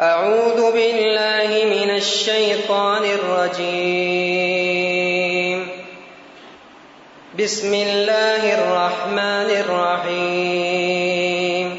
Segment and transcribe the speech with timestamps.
[0.00, 4.48] أعوذ بالله من الشيطان الرجيم.
[7.38, 11.76] بسم الله الرحمن الرحيم.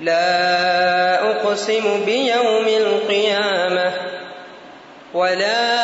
[0.00, 3.92] لا أقسم بيوم القيامة
[5.14, 5.80] ولا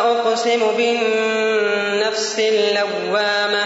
[0.00, 3.64] أقسم بالنفس اللوامة.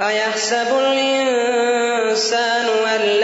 [0.00, 3.23] أيحسب الإنسان أن لن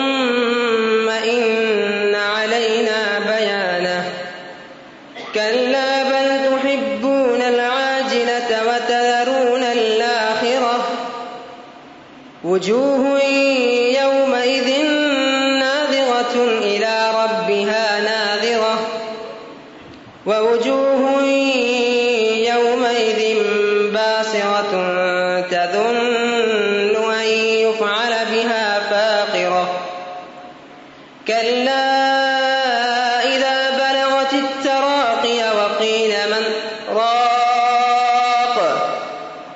[12.61, 13.23] وجوه
[14.01, 14.69] يومئذ
[15.59, 18.87] ناظرة إلى ربها ناظرة.
[20.25, 21.21] ووجوه
[22.53, 23.21] يومئذ
[23.93, 24.71] باسرة
[25.51, 27.27] تظن أن
[27.65, 29.65] يفعل بها فاقرة.
[31.27, 31.85] كلا
[33.35, 36.43] إذا بلغت التراقي وقيل من
[36.95, 38.57] راق.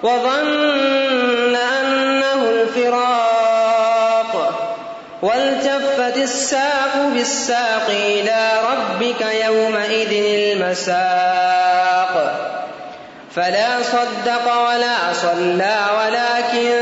[0.03, 0.74] وظن
[6.05, 10.11] والتفت الساق بالساق إلى ربك يومئذ
[10.57, 12.13] المساق
[13.35, 16.75] فلا صدق ولا صلى ولكن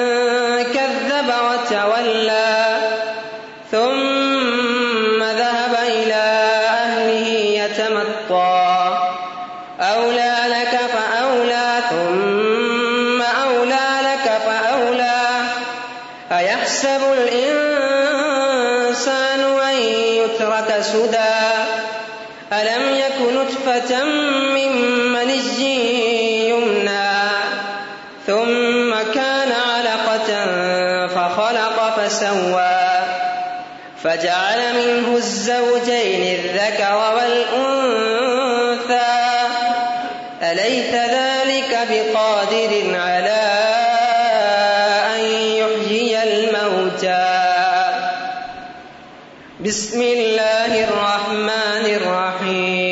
[34.94, 38.14] منه الزوجين الذكر والأنثى.
[40.42, 43.44] أليس ذلك بقادر على
[45.16, 45.22] أن
[45.62, 47.30] يحيي الموتى؟
[49.60, 52.83] بسم الله الرحمن الرحيم.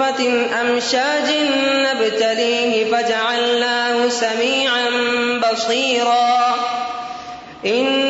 [0.00, 1.28] نطفة أمشاج
[1.72, 4.88] نبتليه فجعلناه سميعا
[5.52, 6.54] بصيرا.
[7.66, 8.09] إن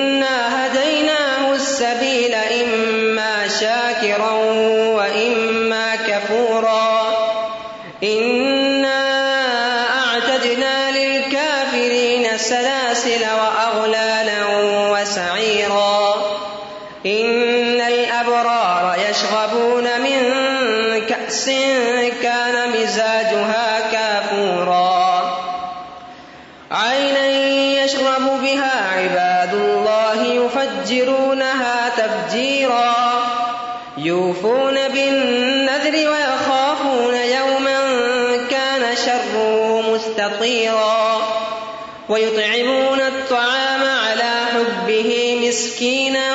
[45.61, 46.29] مسكينا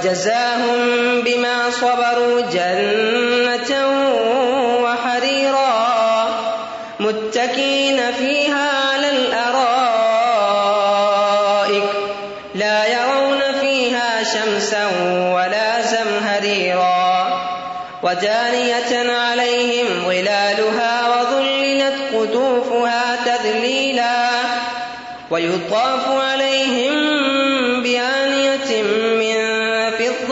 [0.00, 3.72] وجزاهم بما صبروا جنة
[4.82, 6.28] وحريرا
[7.00, 9.82] متكين فيها على الأرائك
[12.54, 14.86] لا يرون فيها شمسا
[15.34, 17.40] ولا زمهريرا
[18.02, 24.28] ودانية عليهم ظلالها وظللت قطوفها تذليلا
[25.30, 27.09] ويطاف عليهم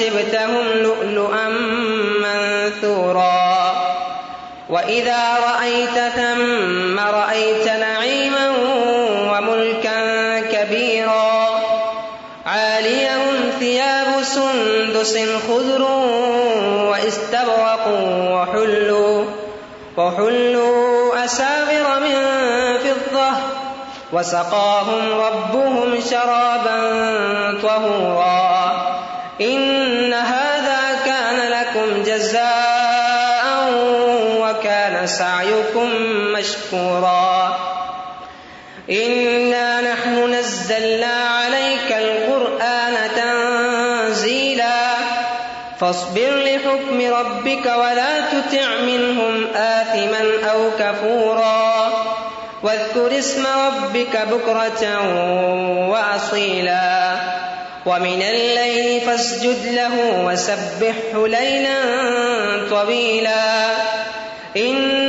[0.00, 1.48] حسبتهم لؤلؤا
[2.22, 3.72] منثورا.
[4.70, 8.52] وإذا رأيت ثم رأيت نعيما
[9.32, 11.48] وملكا كبيرا.
[12.46, 15.18] عاليهم ثياب سندس
[15.48, 15.82] خضر
[16.90, 17.88] واستبرق
[18.32, 19.24] وحلوا
[19.96, 22.16] وحلوا أساور من
[22.78, 23.30] فضة
[24.12, 26.78] وسقاهم ربهم شرابا
[27.62, 28.89] طهورا.
[29.40, 33.44] إن هذا كان لكم جزاء
[34.40, 35.90] وكان سعيكم
[36.32, 37.58] مشكورا
[38.90, 44.94] إنا نحن نزلنا عليك القرآن تنزيلا
[45.80, 51.90] فاصبر لحكم ربك ولا تطع منهم آثما أو كفورا
[52.62, 55.08] واذكر اسم ربك بكرة
[55.88, 57.29] وأصيلا
[57.86, 61.80] ومن الليل فاسجد له وسبحه ليلا
[62.70, 63.70] طويلا.
[64.56, 64.99] إن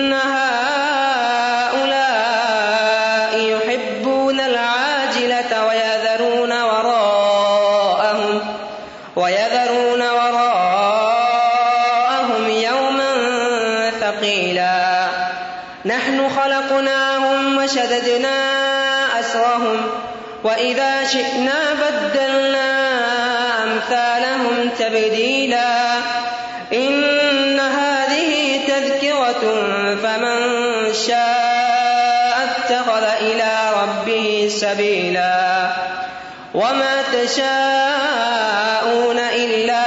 [37.25, 39.85] تشاءون إلا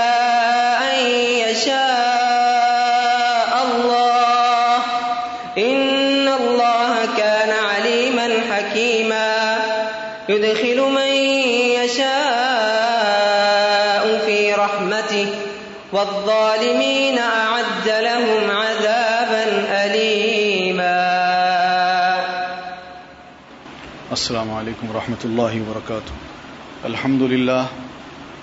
[0.90, 0.98] أن
[1.48, 1.92] يشاء
[3.64, 4.78] الله.
[5.58, 9.32] إن الله كان عليما حكيما.
[10.28, 11.12] يدخل من
[11.82, 12.12] يشاء
[14.26, 15.28] في رحمته،
[15.92, 19.44] والظالمين أعد لهم عذابا
[19.84, 21.00] أليما.
[24.10, 26.33] السلام علیکم ورحمۃ اللہ وبرکاتہ
[26.84, 27.67] الحمد للہ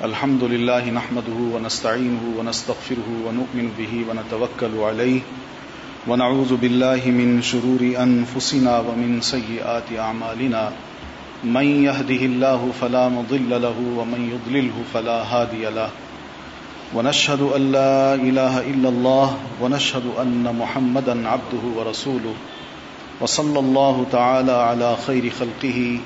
[0.01, 5.19] الحمد للہ نحمده ونستعینه ونستغفره ونؤمن به ونتوکل علیه
[6.07, 10.69] ونعوذ بالله من شرور انفسنا ومن سیئات اعمالنا.
[11.43, 15.89] من يهده الله فلا مضل له ومن يضلله فلا هادي له.
[16.93, 22.33] ونشهد ان لا اله الا الله ونشهد ان محمدا عبده ورسوله
[23.21, 25.99] وصلى الله تعالى على خير خلقه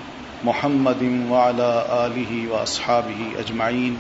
[0.44, 3.94] محمد وعلى آله وأصحابه أجمعين.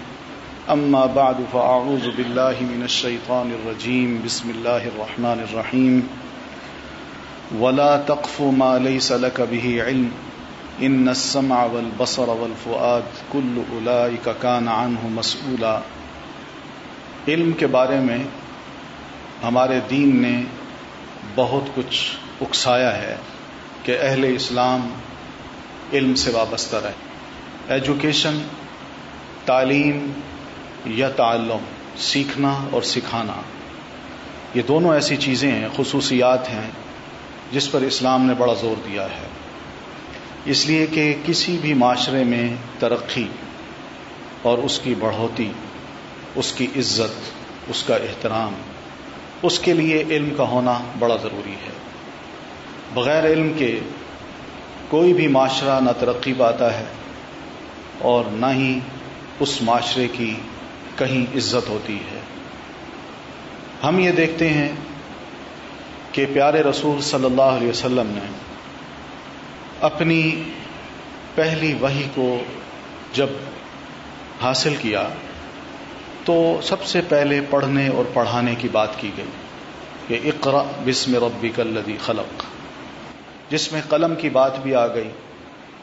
[0.69, 4.21] أما بعد، فأعوذ بالله من الشيطان الرجيم.
[4.25, 5.99] بسم الله الرحمن الرحيم.
[7.59, 10.09] ولا تقف ما ليس لك به علم.
[10.85, 13.01] إن السمع والبصر والفؤاد
[13.31, 15.79] كل أولئك كان عنه مسؤولا.
[17.27, 18.23] علم کے بارے میں
[19.43, 20.43] ہمارے دین نے
[21.35, 22.11] بہت کچھ
[22.41, 23.15] اکسایا ہے
[23.83, 24.89] کہ اہل اسلام
[25.97, 26.91] علم سے وابستہ رہے۔
[27.67, 28.37] ایجوکیشن
[29.45, 30.11] تعلیم
[30.85, 31.57] یا تعلم،
[31.97, 33.33] سیکھنا اور سکھانا۔
[34.53, 36.71] یہ دونوں ایسی چیزیں ہیں، خصوصیات ہیں،
[37.51, 39.27] جس پر اسلام نے بڑا زور دیا ہے۔
[40.45, 43.27] اس لیے کہ کسی بھی معاشرے میں ترقی
[44.41, 45.51] اور اس کی بڑھوتی،
[46.35, 47.21] اس کی عزت،
[47.69, 48.53] اس کا احترام،
[49.41, 51.71] اس کے لیے علم کا ہونا بڑا ضروری ہے۔
[52.93, 53.79] بغیر علم کے
[54.89, 56.85] کوئی بھی معاشرہ نہ ترقی پاتا ہے
[57.99, 58.79] اور نہ ہی
[59.39, 60.35] اس معاشرے کی
[60.95, 62.19] کہیں عزت ہوتی ہے۔
[63.83, 64.71] ہم یہ دیکھتے ہیں
[66.11, 68.27] کہ پیارے رسول صلی اللہ علیہ وسلم نے
[69.81, 70.43] اپنی
[71.35, 72.43] پہلی وہی کو
[73.13, 73.27] جب
[74.41, 75.07] حاصل کیا
[76.25, 79.25] تو سب سے پہلے پڑھنے اور پڑھانے کی بات کی گئی
[80.07, 82.43] کہ اقرا بسم ربک الذی خلق۔
[83.49, 85.09] جس میں قلم کی بات بھی آ گئی،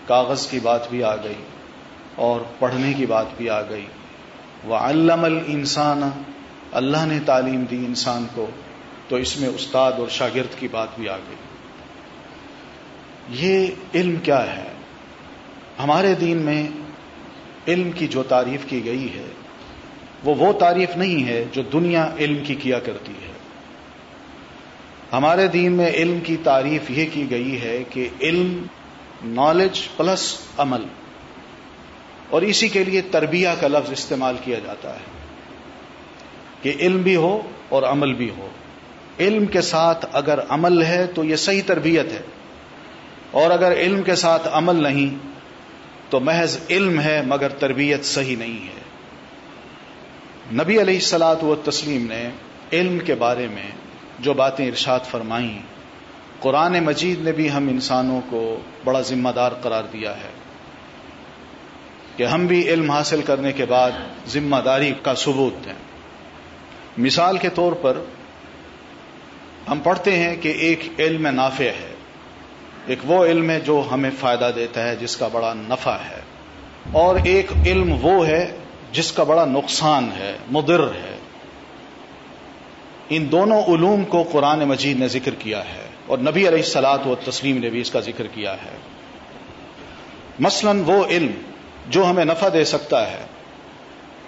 [0.07, 1.43] کاغذ کی بات بھی آ گئی
[2.15, 3.87] اور پڑھنے کی بات بھی آ گئی۔
[4.65, 6.11] وہ علم الانسان
[6.73, 8.47] اللہ نے تعلیم دی انسان کو،
[9.09, 11.37] تو اس میں استاد اور شاگرد کی بات بھی آ گئی۔
[13.29, 14.69] یہ علم کیا ہے؟
[15.79, 16.69] ہمارے دین میں
[17.69, 19.27] علم کی جو تعریف کی گئی ہے،
[20.25, 23.32] وہ وہ تعریف نہیں ہے جو دنیا علم کی کیا کرتی ہے۔
[25.13, 28.63] ہمارے دین میں علم کی تعریف یہ کی گئی ہے کہ علم
[29.25, 30.83] نالج پلس عمل۔
[32.31, 35.05] اور اسی کے لیے تربیہ کا لفظ استعمال کیا جاتا ہے
[36.63, 38.49] کہ علم بھی ہو اور عمل بھی ہو۔
[39.21, 42.23] علم کے ساتھ اگر عمل ہے تو یہ صحیح تربیت ہے۔
[43.31, 45.17] اور اگر علم کے ساتھ عمل نہیں
[46.11, 48.83] تو محض علم ہے مگر تربیت صحیح نہیں ہے۔
[50.53, 52.31] نبی علیہ السلاط و تسلیم نے
[52.73, 53.82] علم کے بارے میں
[54.23, 55.59] جو باتیں ارشاد فرمائیں۔
[56.41, 60.31] قرآن مجید نے بھی ہم انسانوں کو بڑا ذمہ دار قرار دیا ہے
[62.17, 63.91] کہ ہم بھی علم حاصل کرنے کے بعد
[64.29, 65.73] ذمہ داری کا ثبوت دیں۔
[66.99, 67.99] مثال کے طور پر
[69.71, 71.95] ہم پڑھتے ہیں کہ ایک علم نافع ہے۔
[72.87, 76.21] ایک وہ علم ہے جو ہمیں فائدہ دیتا ہے، جس کا بڑا نفع ہے۔
[76.93, 78.57] اور ایک علم وہ ہے
[78.93, 81.19] جس کا بڑا نقصان ہے، مدر ہے۔
[83.15, 87.15] ان دونوں علوم کو قرآن مجید نے ذکر کیا ہے اور نبی علیہ السلاط و
[87.25, 88.77] تسلیم نے بھی اس کا ذکر کیا ہے۔
[90.39, 91.33] مثلا وہ علم
[91.89, 93.25] جو ہمیں نفع دے سکتا ہے،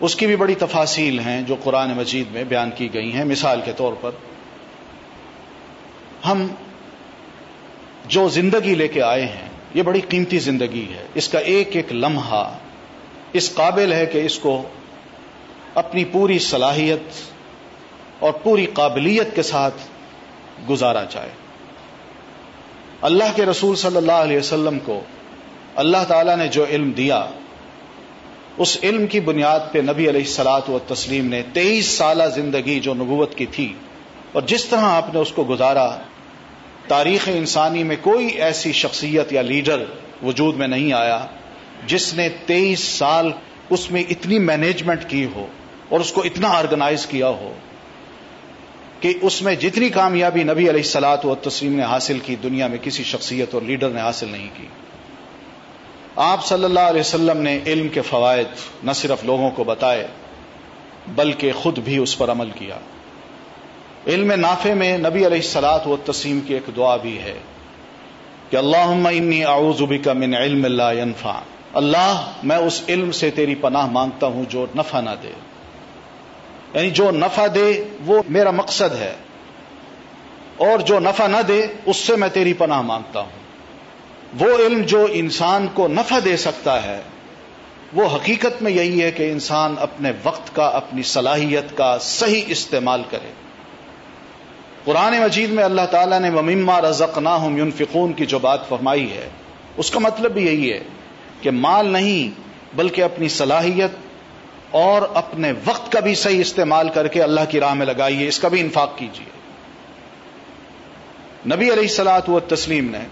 [0.00, 3.60] اس کی بھی بڑی تفاصیل ہیں جو قرآن مجید میں بیان کی گئی ہیں۔ مثال
[3.64, 4.10] کے طور پر،
[6.26, 6.46] ہم
[8.08, 11.92] جو زندگی لے کے آئے ہیں، یہ بڑی قیمتی زندگی ہے۔ اس کا ایک ایک
[11.92, 12.58] لمحہ،
[13.32, 14.62] اس قابل ہے کہ اس کو
[15.74, 17.33] اپنی پوری صلاحیت
[18.24, 19.82] اور پوری قابلیت کے ساتھ
[20.68, 21.30] گزارا جائے۔
[23.02, 25.00] اللہ کے رسول صلی اللہ علیہ وسلم کو
[25.76, 27.24] اللہ تعالی نے جو علم دیا،
[28.58, 32.94] اس علم کی بنیاد پہ نبی علیہ السلاط و تسلیم نے تیئیس سالہ زندگی جو
[32.94, 33.72] نبوت کی تھی،
[34.32, 35.88] اور جس طرح آپ نے اس کو گزارا،
[36.88, 39.84] تاریخ انسانی میں کوئی ایسی شخصیت یا لیڈر
[40.22, 41.18] وجود میں نہیں آیا
[41.86, 43.30] جس نے تیئیس سال
[43.70, 45.46] اس میں اتنی مینجمنٹ کی ہو
[45.88, 47.52] اور اس کو اتنا آرگنائز کیا ہو۔
[49.00, 52.78] کہ اس میں جتنی کامیابی نبی علیہ السلاط و تسلیم نے حاصل کی دنیا میں
[52.82, 54.66] کسی شخصیت اور لیڈر نے حاصل نہیں کی۔
[56.16, 58.46] آپ صلی اللہ علیہ وسلم نے علم کے فوائد
[58.84, 60.06] نہ صرف لوگوں کو بتائے،
[61.14, 62.78] بلکہ خود بھی اس پر عمل کیا۔
[64.06, 67.38] علم نافع میں نبی علیہ السلاط و تسیم کی ایک دعا بھی ہے
[68.50, 71.32] کہ اللہ انی اعوذ بک من علم اللہ ينفع
[71.74, 75.32] اللہ، میں اس علم سے تیری پناہ مانگتا ہوں جو نفع نہ دے۔
[76.74, 79.14] یعنی جو نفع دے وہ میرا مقصد ہے
[80.56, 83.44] اور جو نفع نہ دے اس سے میں تیری پناہ مانگتا ہوں۔
[84.40, 87.00] وہ علم جو انسان کو نفع دے سکتا ہے،
[87.92, 93.02] وہ حقیقت میں یہی ہے کہ انسان اپنے وقت کا، اپنی صلاحیت کا صحیح استعمال
[93.10, 93.32] کرے۔
[94.84, 99.28] قرآن مجید میں اللہ تعالیٰ نے ومما رزق نہ ہوں کی جو بات فرمائی ہے،
[99.76, 100.80] اس کا مطلب بھی یہی ہے
[101.40, 102.40] کہ مال نہیں،
[102.76, 103.90] بلکہ اپنی صلاحیت
[104.74, 108.38] اور اپنے وقت کا بھی صحیح استعمال کر کے اللہ کی راہ میں لگائیے، اس
[108.38, 109.32] کا بھی انفاق کیجیے۔
[111.46, 113.04] نبی علیہ السلاط و تسلیم نے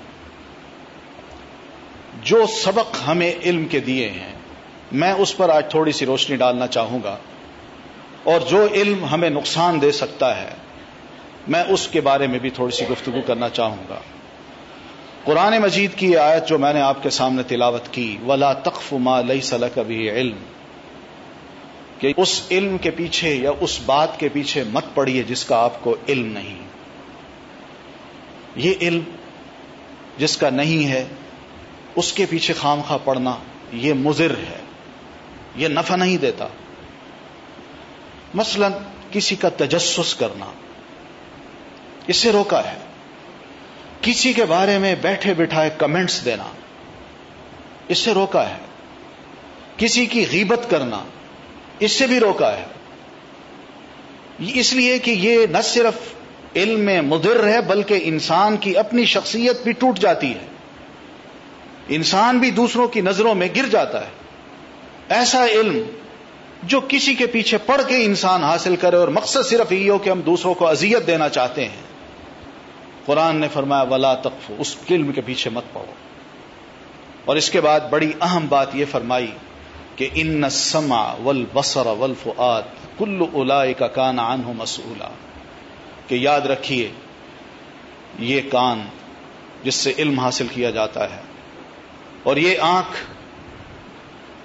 [2.23, 4.33] جو سبق ہمیں علم کے دیے ہیں،
[4.93, 7.17] میں اس پر آج تھوڑی سی روشنی ڈالنا چاہوں گا،
[8.25, 10.55] اور جو علم ہمیں نقصان دے سکتا ہے،
[11.49, 13.99] میں اس کے بارے میں بھی تھوڑی سی گفتگو کرنا چاہوں گا۔
[15.25, 19.21] قرآن مجید کی آیت جو میں نے آپ کے سامنے تلاوت کی، ولا تخف ما
[19.21, 20.39] لئی سلک کبھی علم۔
[22.03, 25.85] کہ اس علم کے پیچھے یا اس بات کے پیچھے مت پڑیے جس کا آپ
[25.85, 26.63] کو علم نہیں۔
[28.57, 29.03] یہ علم
[30.19, 31.05] جس کا نہیں ہے،
[31.97, 33.37] اس کے پیچھے خام خواہ پڑنا
[33.73, 34.61] یہ مضر ہے۔
[35.57, 36.49] یہ نفع نہیں دیتا۔
[38.35, 38.69] مثلا
[39.13, 40.47] کسی کا تجسس کرنا
[42.07, 42.79] اس سے روکا ہے۔
[44.01, 46.47] کسی کے بارے میں بیٹھے بٹھائے کمنٹس دینا
[47.89, 48.59] اس سے روکا ہے۔
[49.77, 51.05] کسی کی غیبت کرنا
[51.85, 52.65] اس سے بھی روکا ہے۔
[54.55, 55.95] اس لیے کہ یہ نہ صرف
[56.57, 60.47] علم میں مدر ہے، بلکہ انسان کی اپنی شخصیت بھی ٹوٹ جاتی ہے۔
[61.89, 64.11] انسان بھی دوسروں کی نظروں میں گر جاتا ہے۔
[65.09, 65.83] ایسا علم
[66.63, 70.11] جو کسی کے پیچھے پڑھ کے انسان حاصل کرے، اور مقصد صرف یہ ہو کہ
[70.11, 71.83] ہم دوسروں کو اذیت دینا چاہتے ہیں۔
[73.07, 75.93] قرآن نے فرمایا، ولا تقف، اس علم کے پیچھے مت پڑو۔
[77.25, 79.31] اور اس کے بعد بڑی اہم بات یہ فرمائی
[79.97, 82.27] کہ ان سما ول بسر ولف
[82.99, 85.09] کل الا کا کان آن مسولہ
[86.07, 86.91] کہ یاد رکھیے،
[88.21, 88.83] یہ کان
[89.65, 91.21] جس سے علم حاصل کیا جاتا ہے،
[92.23, 92.97] اور یہ آنکھ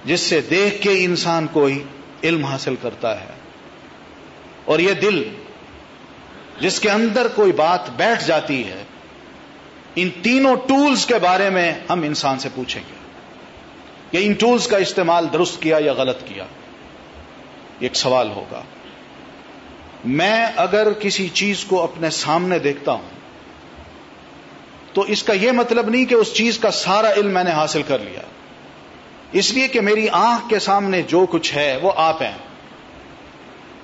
[0.05, 1.81] جس سے دیکھ کے انسان کوئی
[2.23, 3.33] علم حاصل کرتا ہے،
[4.65, 5.23] اور یہ دل
[6.59, 8.83] جس کے اندر کوئی بات بیٹھ جاتی ہے،
[9.95, 12.96] ان تینوں ٹولز کے بارے میں ہم انسان سے پوچھیں گے۔
[14.11, 16.45] کہ ان ٹولز کا استعمال درست کیا یا غلط کیا؟
[17.79, 18.61] ایک سوال ہوگا۔
[20.05, 23.09] میں اگر کسی چیز کو اپنے سامنے دیکھتا ہوں،
[24.93, 27.81] تو اس کا یہ مطلب نہیں کہ اس چیز کا سارا علم میں نے حاصل
[27.87, 28.19] کر لیا۔
[29.31, 32.37] اس لیے کہ میری آنکھ کے سامنے جو کچھ ہے، وہ آپ ہیں۔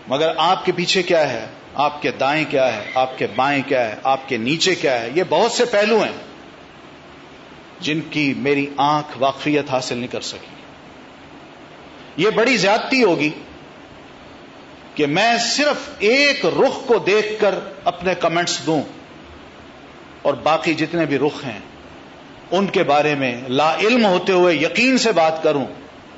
[0.07, 3.89] مگر آپ کے پیچھے کیا ہے؟ آپ کے دائیں کیا ہے؟ آپ کے بائیں کیا
[3.89, 6.32] ہے؟ آپ کے نیچے کیا ہے؟ یہ بہت سے پہلو ہیں۔
[7.83, 10.53] جن کی میری آنکھ واقفیت حاصل نہیں کر سکی۔
[12.17, 13.29] یہ بڑی زیادتی ہوگی
[14.95, 18.83] کہ میں صرف ایک رخ کو دیکھ کر اپنے کمنٹس دوں
[20.21, 21.59] اور باقی جتنے بھی رخ ہیں،
[22.51, 25.65] ان کے بارے میں لا علم ہوتے ہوئے یقین سے بات کروں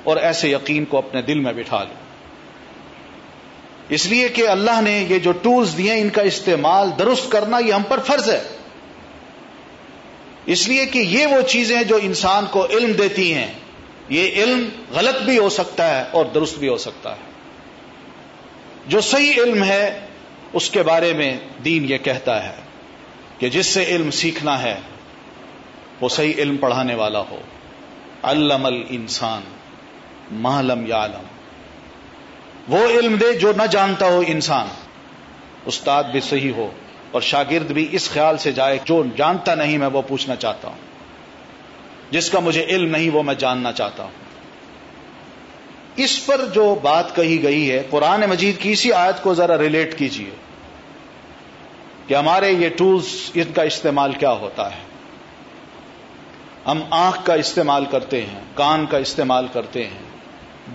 [0.04, 1.96] اور ایسے یقین کو اپنے دل میں بٹھا لوں۔
[3.90, 7.74] اس لیے کہ اللہ نے یہ جو ٹولز دیے، ان کا استعمال درست کرنا یہ
[7.74, 8.44] ہم پر فرض ہے۔
[10.46, 13.54] اس لیے کہ یہ وہ چیزیں جو انسان کو علم دیتی ہیں،
[14.10, 17.32] یہ علم غلط بھی ہو سکتا ہے اور درست بھی ہو سکتا ہے۔
[18.88, 20.00] جو صحیح علم ہے،
[20.54, 22.56] اس کے بارے میں دین یہ کہتا ہے
[23.40, 24.76] کہ جس سے علم سیکھنا ہے،
[26.02, 27.42] وہ صحیح علم پڑھانے والا ہو۔
[28.24, 29.42] علم الانسان
[30.32, 31.24] مالم یا علم
[32.68, 34.68] وہ علم دے جو نہ جانتا ہو انسان،
[35.66, 36.72] استاد بھی صحیح ہو۔
[37.16, 40.76] اور شاگرد بھی اس خیال سے جائے، جو جانتا نہیں میں وہ پوچھنا چاہتا ہوں۔
[42.12, 44.12] جس کا مجھے علم نہیں، وہ میں جاننا چاہتا ہوں۔
[45.96, 49.98] اس پر جو بات کہی گئی ہے، قرآن مجید کی اسی آیت کو ذرا ریلیٹ
[49.98, 50.30] کیجیے
[52.08, 54.82] کہ ہمارے یہ ٹولز ان کا استعمال کیا ہوتا ہے۔
[56.66, 60.04] ہم آنکھ کا استعمال کرتے ہیں، کان کا استعمال کرتے ہیں،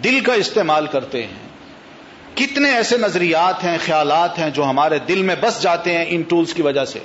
[0.04, 1.49] دل کا استعمال کرتے ہیں۔
[2.34, 6.54] کتنے ایسے نظریات ہیں، خیالات ہیں جو ہمارے دل میں بس جاتے ہیں ان ٹولز
[6.54, 6.98] کی وجہ سے۔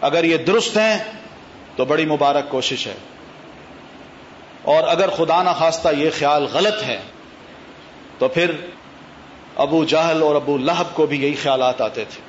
[0.00, 0.98] اگر یہ درست ہیں
[1.76, 2.94] تو بڑی مبارک کوشش ہے۔
[4.62, 7.00] اور اگر خدا نہ خواستہ یہ خیال غلط ہے،
[8.18, 8.50] تو پھر
[9.56, 12.20] ابو جہل اور ابو لہب کو بھی یہی خیالات آتے تھے۔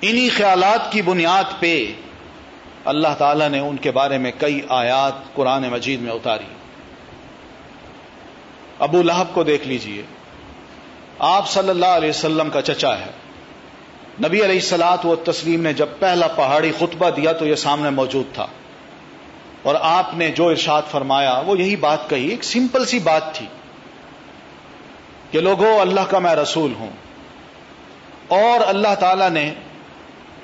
[0.00, 1.92] انہی خیالات کی بنیاد پہ
[2.84, 6.44] اللہ تعالی نے ان کے بارے میں کئی آیات قرآن مجید میں اتاری۔
[8.78, 10.02] ابو لہب کو دیکھ لیجیے۔
[11.18, 13.10] آپ صلی اللہ علیہ وسلم کا چچا ہے۔
[14.18, 18.34] نبی علیہ السلاط و تسلیم نے جب پہلا پہاڑی خطبہ دیا تو یہ سامنے موجود
[18.34, 18.46] تھا۔
[19.62, 23.46] اور آپ نے جو ارشاد فرمایا وہ یہی بات کہی، ایک سمپل سی بات تھی
[25.30, 26.90] کہ لوگوں، اللہ کا میں رسول ہوں۔
[28.28, 29.54] اور اللہ تعالی نے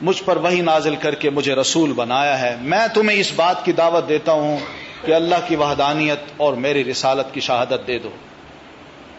[0.02, 3.72] مجھ پر وہی نازل کر کے مجھے رسول بنایا ہے۔ میں تمہیں اس بات کی
[3.72, 4.58] دعوت دیتا ہوں
[5.04, 8.10] کہ اللہ کی وحدانیت اور میری رسالت کی شہادت دے دو۔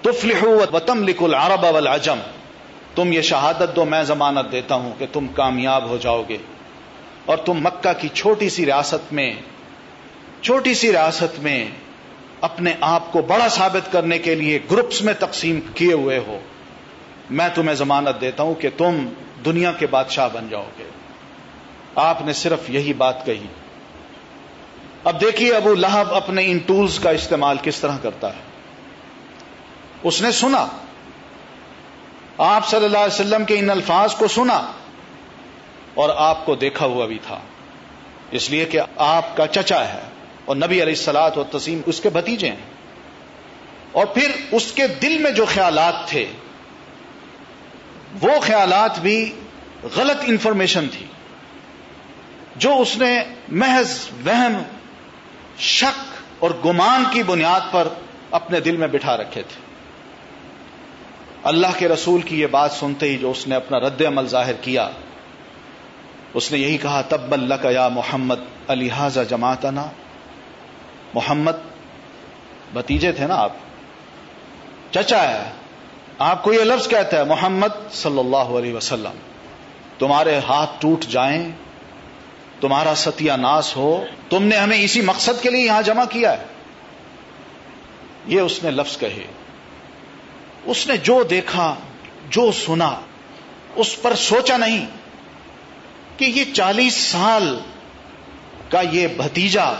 [0.03, 2.19] تفلحوا وتملك العرب والعجم۔
[2.95, 6.37] تم یہ شہادت دو، میں ضمانت دیتا ہوں کہ تم کامیاب ہو جاؤ گے۔
[7.25, 9.33] اور تم مکہ کی چھوٹی سی ریاست میں،
[10.41, 11.67] چھوٹی سی ریاست میں
[12.41, 16.39] اپنے آپ کو بڑا ثابت کرنے کے لیے گروپس میں تقسیم کیے ہوئے ہو۔
[17.29, 19.07] میں تمہیں ضمانت دیتا ہوں کہ تم
[19.45, 20.83] دنیا کے بادشاہ بن جاؤ گے۔
[21.95, 23.45] آپ نے صرف یہی بات کہی۔
[25.03, 28.52] اب دیکھیے ابو لہب اپنے ان ٹولز کا استعمال کس طرح کرتا ہے۔
[30.03, 30.67] اس نے سنا۔
[32.37, 34.71] آپ صلی اللہ علیہ وسلم کے ان الفاظ کو سنا
[35.93, 37.39] اور آپ کو دیکھا ہوا بھی تھا۔
[38.31, 40.01] اس لیے کہ آپ کا چچا ہے
[40.45, 42.73] اور نبی علیہ السلاط و تسیم اس کے بھتیجے ہیں۔
[43.91, 46.25] اور پھر اس کے دل میں جو خیالات تھے،
[48.21, 49.33] وہ خیالات بھی
[49.95, 51.05] غلط انفارمیشن تھی۔
[52.55, 54.63] جو اس نے محض وہم،
[55.59, 57.87] شک اور گمان کی بنیاد پر
[58.31, 59.62] اپنے دل میں بٹھا رکھے تھے۔
[61.43, 64.53] اللہ کے رسول کی یہ بات سنتے ہی جو اس نے اپنا رد عمل ظاہر
[64.53, 64.89] کیا،
[66.33, 69.85] اس نے یہی کہا تب اللہ کا یا محمد الحاظ جماعتنا.
[71.13, 71.51] محمد
[72.73, 73.51] بتیجے تھے نا آپ؟
[74.91, 75.49] چچا ہے،
[76.19, 79.17] آپ کو یہ لفظ کہتا ہے، محمد صلی اللہ علیہ وسلم،
[79.99, 81.51] تمہارے ہاتھ ٹوٹ جائیں،
[82.61, 86.45] تمہارا ستیہ ناس ہو، تم نے ہمیں اسی مقصد کے لیے یہاں جمع کیا ہے.
[88.27, 89.42] یہ اس نے لفظ کہے۔
[90.65, 91.75] اس نے جو دیکھا،
[92.29, 93.01] جو سنا،
[93.75, 94.85] اس پر سوچا نہیں
[96.17, 97.59] کہ یہ چالیس سال
[98.69, 99.73] کا یہ بھتیجا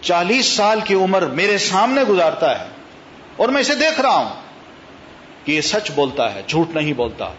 [0.00, 2.66] چالیس سال کی عمر میرے سامنے گزارتا ہے
[3.36, 4.34] اور میں اسے دیکھ رہا ہوں
[5.44, 7.32] کہ یہ سچ بولتا ہے، جھوٹ نہیں بولتا۔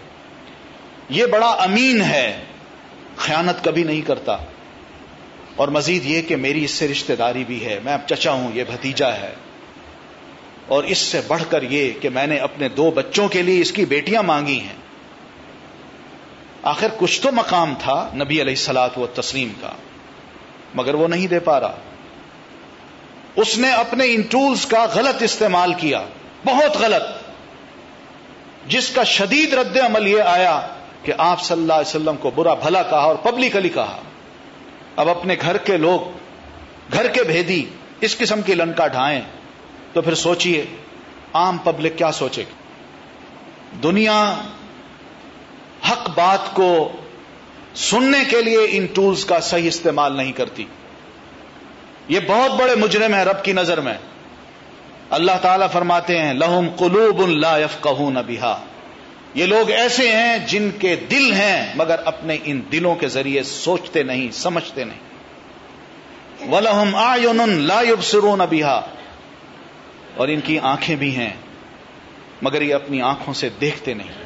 [1.09, 2.43] یہ بڑا امین ہے،
[3.15, 4.37] خیانت کبھی نہیں کرتا۔
[5.55, 8.51] اور مزید یہ کہ میری اس سے رشتہ داری بھی ہے، میں اب چچا ہوں،
[8.53, 9.33] یہ بھتیجا ہے۔
[10.67, 13.71] اور اس سے بڑھ کر یہ کہ میں نے اپنے دو بچوں کے لیے اس
[13.71, 14.83] کی بیٹیاں مانگی ہیں۔
[16.63, 19.71] آخر کچھ تو مقام تھا نبی علیہ السلاط و تسلیم کا،
[20.75, 21.75] مگر وہ نہیں دے پا رہا۔
[23.35, 26.03] اس نے اپنے ان ٹولز کا غلط استعمال کیا،
[26.45, 27.03] بہت غلط۔
[28.67, 30.67] جس کا شدید رد عمل یہ آیا
[31.03, 33.97] کہ آپ صلی اللہ علیہ وسلم کو برا بھلا کہا اور پبلکلی کہا۔
[34.95, 35.99] اب اپنے گھر کے لوگ،
[36.93, 37.65] گھر کے بھیدی
[38.01, 39.21] اس قسم کی لنکا ڈھائیں۔
[39.93, 40.65] تو پھر سوچئے،
[41.33, 42.53] عام پبلک کیا سوچے گی؟
[43.83, 44.41] دنیا
[45.91, 46.91] حق بات کو
[47.75, 50.65] سننے کے لیے ان ٹولز کا صحیح استعمال نہیں کرتی۔
[52.09, 53.93] یہ بہت بڑے مجرم ہیں رب کی نظر میں۔
[55.09, 58.59] اللہ تعالیٰ فرماتے ہیں، لہم قلوب لا يفقهون بها
[59.33, 64.03] یہ لوگ ایسے ہیں جن کے دل ہیں مگر اپنے ان دلوں کے ذریعے سوچتے
[64.03, 64.99] نہیں، سمجھتے نہیں۔
[66.51, 68.81] ولہم اعین لا يبصرون بها۔
[70.15, 71.33] اور ان کی آنکھیں بھی ہیں،
[72.41, 74.23] مگر یہ اپنی آنکھوں سے دیکھتے نہیں۔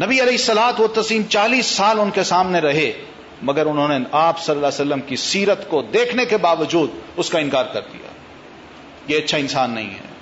[0.00, 2.92] نبی علیہ السلاط و تسیم چالیس سال ان کے سامنے رہے،
[3.42, 7.30] مگر انہوں نے آپ صلی اللہ علیہ وسلم کی سیرت کو دیکھنے کے باوجود اس
[7.30, 8.08] کا انکار کر دیا۔
[9.08, 10.12] یہ اچھا انسان نہیں ہے۔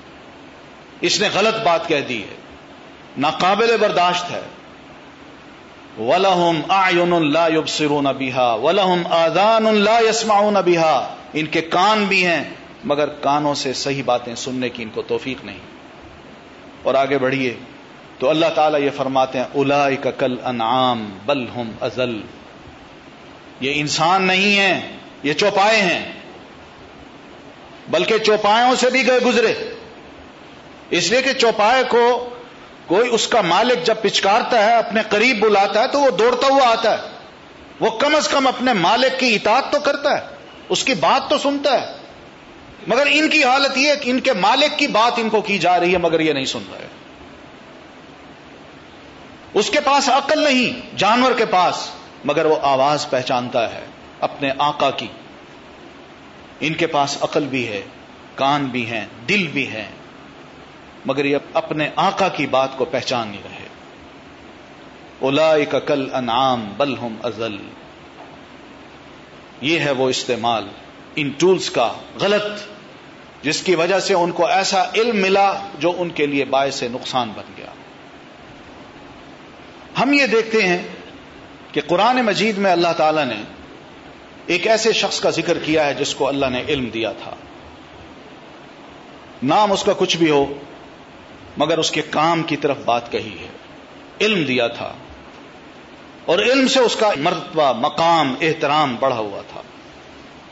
[1.00, 2.34] اس نے غلط بات کہہ دی ہے۔
[3.18, 4.40] ناقابل برداشت ہے۔
[5.98, 12.44] ولہم آئن لا یبصرون بها ولہم آذان لا يسمعون بها۔ ان کے کان بھی ہیں۔
[12.84, 15.58] مگر کانوں سے صحیح باتیں سننے کی ان کو توفیق نہیں۔
[16.82, 17.56] اور آگے بڑھیے
[18.18, 22.20] تو اللہ تعالیٰ یہ فرماتے ہیں الا کل انعام بل ہم ازل۔
[23.60, 24.90] یہ انسان نہیں ہے
[25.22, 26.12] یہ چوپائے ہیں،
[27.90, 29.54] بلکہ چوپایوں سے بھی گئے گزرے۔
[30.90, 32.30] اس لیے کہ چوپائے کو
[32.86, 36.72] کوئی اس کا مالک جب پچکارتا ہے، اپنے قریب بلاتا ہے، تو وہ دوڑتا ہوا
[36.72, 37.08] آتا ہے۔
[37.80, 40.26] وہ کم از کم اپنے مالک کی اطاعت تو کرتا ہے،
[40.68, 41.99] اس کی بات تو سنتا ہے۔
[42.86, 45.80] مگر ان کی حالت یہ کہ ان کے مالک کی بات ان کو کی جا
[45.80, 46.86] رہی ہے، مگر یہ نہیں سن رہے۔
[49.54, 51.90] اس کے پاس عقل نہیں، جانور کے پاس،
[52.24, 53.84] مگر وہ آواز پہچانتا ہے
[54.20, 55.06] اپنے آقا کی۔
[56.60, 57.82] ان کے پاس عقل بھی ہے،
[58.34, 59.90] کان بھی ہیں، دل بھی ہیں،
[61.06, 63.66] مگر یہ اپنے آقا کی بات کو پہچان نہیں رہے۔
[65.20, 67.56] اولا کل انعام بل ہم ازل۔
[69.60, 70.68] یہ ہے وہ استعمال۔
[71.16, 72.44] ان ٹولز کا غلط،
[73.42, 77.32] جس کی وجہ سے ان کو ایسا علم ملا جو ان کے لیے باعث نقصان
[77.36, 77.66] بن گیا۔
[80.02, 80.82] ہم یہ دیکھتے ہیں
[81.72, 83.42] کہ قرآن مجید میں اللہ تعالی نے
[84.46, 87.34] ایک ایسے شخص کا ذکر کیا ہے جس کو اللہ نے علم دیا تھا۔
[89.42, 90.54] نام اس کا کچھ بھی ہو،
[91.56, 93.48] مگر اس کے کام کی طرف بات کہی ہے۔
[94.20, 94.92] علم دیا تھا۔
[96.24, 99.60] اور علم سے اس کا مرتبہ، مقام، احترام بڑھا ہوا تھا۔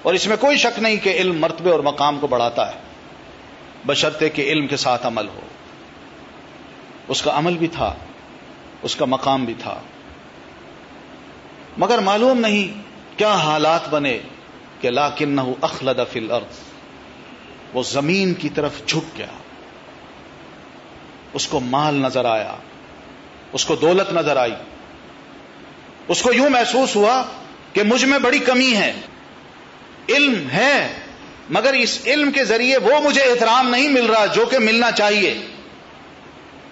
[0.09, 2.79] اور اس میں کوئی شک نہیں کہ علم مرتبے اور مقام کو بڑھاتا ہے،
[3.87, 5.41] بشرطے کہ علم کے ساتھ عمل ہو۔
[7.09, 7.95] اس کا عمل بھی تھا،
[8.83, 9.81] اس کا مقام بھی تھا۔
[11.79, 12.83] مگر معلوم نہیں
[13.19, 14.19] کیا حالات بنے
[14.81, 16.59] کہ لاکن نہ اخلد فل ارض
[17.73, 19.39] وہ زمین کی طرف جھک گیا۔
[21.33, 22.55] اس کو مال نظر آیا،
[23.53, 24.55] اس کو دولت نظر آئی۔
[26.09, 27.23] اس کو یوں محسوس ہوا
[27.73, 28.93] کہ مجھ میں بڑی کمی ہے۔
[30.09, 30.95] علم ہے،
[31.51, 35.39] مگر اس علم کے ذریعے وہ مجھے احترام نہیں مل رہا جو کہ ملنا چاہیے۔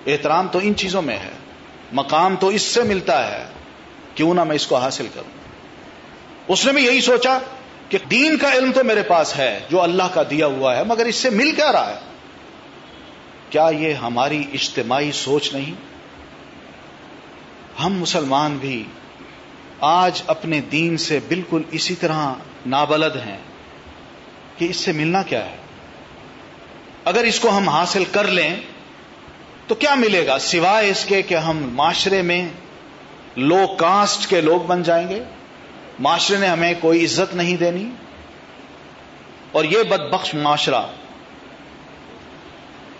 [0.06, 1.30] احترام تو ان چیزوں میں ہے،
[1.92, 3.44] مقام تو اس سے ملتا ہے۔
[4.14, 5.30] کیوں نہ میں اس کو حاصل کروں؟
[6.48, 7.38] اس نے بھی یہی سوچا
[7.88, 11.04] کہ دین کا علم تو میرے پاس ہے، جو اللہ کا دیا ہوا ہے، مگر
[11.04, 12.00] اس سے مل کیا رہا ہے؟
[13.50, 15.74] کیا یہ ہماری اجتماعی سوچ نہیں؟
[17.82, 18.84] ہم مسلمان بھی
[19.80, 22.32] آج اپنے دین سے بالکل اسی طرح
[22.66, 23.36] نابلد ہیں
[24.56, 25.56] کہ اس سے ملنا کیا ہے؟
[27.04, 28.54] اگر اس کو ہم حاصل کر لیں
[29.66, 32.48] تو کیا ملے گا؟ سوائے اس کے کہ ہم معاشرے میں
[33.36, 35.22] لو کاسٹ کے لوگ بن جائیں گے،
[35.98, 37.88] معاشرے نے ہمیں کوئی عزت نہیں دینی،
[39.52, 40.82] اور یہ بد بخش معاشرہ۔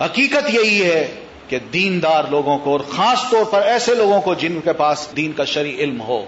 [0.01, 1.07] حقیقت یہی ہے
[1.49, 5.33] کہ دیندار لوگوں کو اور خاص طور پر ایسے لوگوں کو جن کے پاس دین
[5.33, 6.25] کا شرع علم ہو،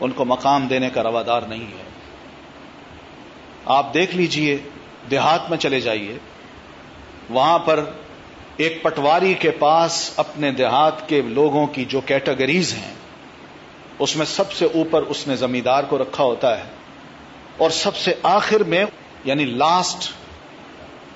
[0.00, 1.89] ان کو مقام دینے کا روادار نہیں ہے۔
[3.64, 4.58] آپ دیکھ لیجیے،
[5.10, 6.18] دیہات میں چلے جائیے۔
[7.30, 7.84] وہاں پر
[8.56, 12.94] ایک پٹواری کے پاس اپنے دیہات کے لوگوں کی جو کیٹیگریز ہیں،
[13.98, 16.62] اس میں سب سے اوپر اس نے زمیندار کو رکھا ہوتا ہے۔
[17.56, 18.84] اور سب سے آخر میں
[19.24, 20.12] یعنی لاسٹ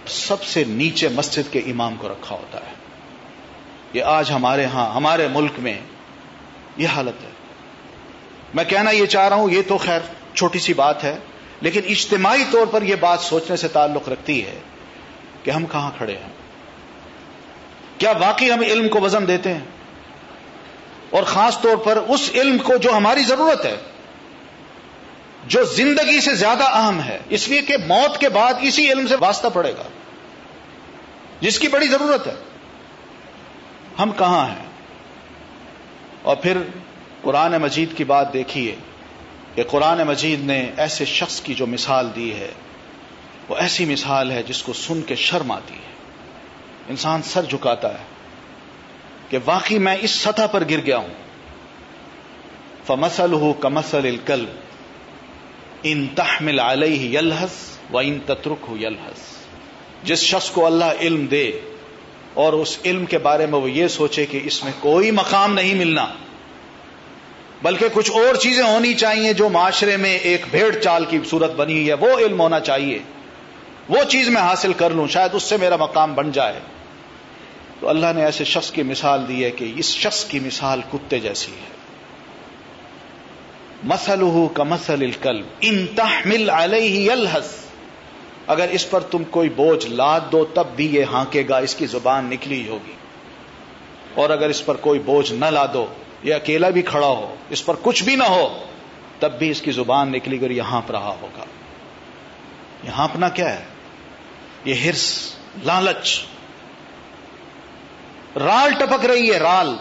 [0.06, 2.74] سب سے نیچے مسجد کے امام کو رکھا ہوتا ہے۔
[3.92, 5.78] یہ آج ہمارے ہاں ہمارے ملک میں
[6.76, 7.30] یہ حالت ہے۔
[8.54, 10.00] میں کہنا یہ چاہ رہا ہوں، یہ تو خیر،
[10.34, 11.18] چھوٹی سی بات ہے۔
[11.64, 14.60] لیکن اجتماعی طور پر یہ بات سوچنے سے تعلق رکھتی ہے
[15.44, 16.28] کہ ہم کہاں کھڑے ہیں؟
[17.98, 19.60] کیا واقعی ہم علم کو وزن دیتے ہیں؟
[21.10, 23.76] اور خاص طور پر اس علم کو جو ہماری ضرورت ہے،
[25.46, 29.16] جو زندگی سے زیادہ اہم ہے، اس لیے کہ موت کے بعد اسی علم سے
[29.20, 29.88] واسطہ پڑے گا۔
[31.40, 32.34] جس کی بڑی ضرورت ہے۔
[33.98, 34.66] ہم کہاں ہیں؟
[36.22, 36.58] اور پھر
[37.22, 38.76] قرآن مجید کی بات دیکھیے۔
[39.54, 42.50] کہ قرآن مجید نے ایسے شخص کی جو مثال دی ہے،
[43.48, 45.94] وہ ایسی مثال ہے جس کو سن کے شرم آتی ہے۔
[46.88, 48.04] انسان سر جھکاتا ہے
[49.28, 51.24] کہ واقعی میں اس سطح پر گر گیا ہوں۔
[52.86, 54.46] فمسل ہو کمسل الکل
[55.82, 59.20] ان تحمل علیہ یلحس و ان تترک ہو یلحس
[60.02, 61.52] جس شخص کو اللہ علم دے
[62.34, 65.74] اور اس علم کے بارے میں وہ یہ سوچے کہ اس میں کوئی مقام نہیں
[65.74, 66.06] ملنا۔
[67.64, 71.88] بلکہ کچھ اور چیزیں ہونی چاہیے جو معاشرے میں ایک بھیڑ چال کی صورت بنی
[71.88, 72.98] ہے، وہ علم ہونا چاہیے۔
[73.88, 76.60] وہ چیز میں حاصل کر لوں، شاید اس سے میرا مقام بن جائے۔
[77.80, 81.20] تو اللہ نے ایسے شخص کی مثال دی ہے کہ اس شخص کی مثال کتے
[81.20, 81.76] جیسی ہے۔
[83.84, 84.20] مسل
[84.54, 87.54] کا مسل الکل ان تحمل علیہ الحس
[88.46, 91.86] اگر اس پر تم کوئی بوجھ لاد دو، تب بھی یہ ہانکے گا، اس کی
[91.86, 92.92] زبان نکلی ہوگی۔
[94.14, 95.86] اور اگر اس پر کوئی بوجھ نہ لا دو
[96.24, 98.64] یہ اکیلا بھی کھڑا ہو، اس پر کچھ بھی نہ ہو،
[99.18, 101.44] تب بھی اس کی زبان نکلی کر یہاں پر رہا ہوگا۔
[102.84, 103.64] یہاں اپنا کیا ہے؟
[104.64, 105.34] یہ ہرس،
[105.64, 106.20] لالچ۔
[108.36, 109.76] رال ٹپک رہی ہے، رال۔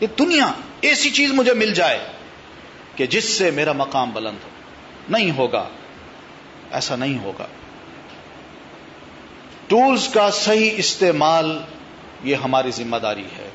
[0.00, 2.06] یہ دنیا ایسی چیز مجھے مل جائے
[2.96, 4.48] کہ جس سے میرا مقام بلند ہو۔
[5.08, 5.68] نہیں ہوگا،
[6.70, 7.46] ایسا نہیں ہوگا۔
[9.68, 11.62] ٹولز کا صحیح استعمال
[12.24, 13.49] یہ ہماری ذمہ داری ہے۔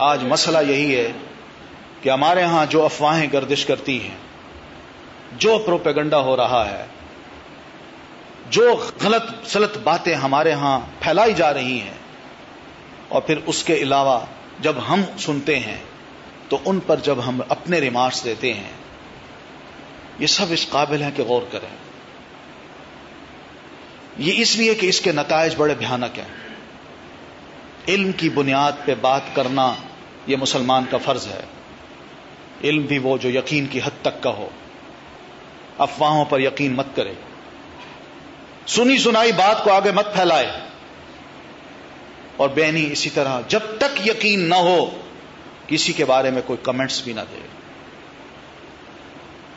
[0.00, 1.10] آج مسئلہ یہی ہے
[2.00, 4.16] کہ ہمارے ہاں جو افواہیں گردش کرتی ہیں،
[5.38, 6.84] جو پروپیگنڈا ہو رہا ہے،
[8.50, 8.64] جو
[9.02, 11.98] غلط، سلط باتیں ہمارے ہاں پھیلائی جا رہی ہیں،
[13.08, 14.18] اور پھر اس کے علاوہ
[14.60, 15.76] جب ہم سنتے ہیں،
[16.48, 18.72] تو ان پر جب ہم اپنے ریمارکس دیتے ہیں،
[20.18, 21.68] یہ سب اس قابل ہے کہ غور کریں۔
[24.18, 26.32] یہ اس لیے کہ اس کے نتائج بڑے بھیانک ہیں۔
[27.88, 29.72] علم کی بنیاد پہ بات کرنا
[30.30, 31.40] یہ مسلمان کا فرض ہے۔
[32.64, 34.48] علم بھی وہ جو یقین کی حد تک کا ہو۔
[35.78, 37.12] افواہوں پر یقین مت کرے۔
[38.66, 40.50] سنی سنائی بات کو آگے مت پھیلائے۔
[42.36, 44.90] اور بینی اسی طرح جب تک یقین نہ ہو،
[45.66, 47.40] کسی کے بارے میں کوئی کمنٹس بھی نہ دے۔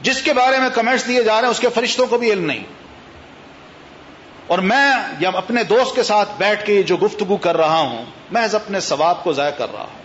[0.01, 2.45] جس کے بارے میں کمنٹس دیے جا رہے ہیں، اس کے فرشتوں کو بھی علم
[2.45, 2.63] نہیں۔
[4.47, 8.47] اور میں جب اپنے دوست کے ساتھ بیٹھ کے جو گفتگو کر رہا ہوں، میں
[8.53, 10.02] اپنے ثواب کو ضائع کر رہا ہوں۔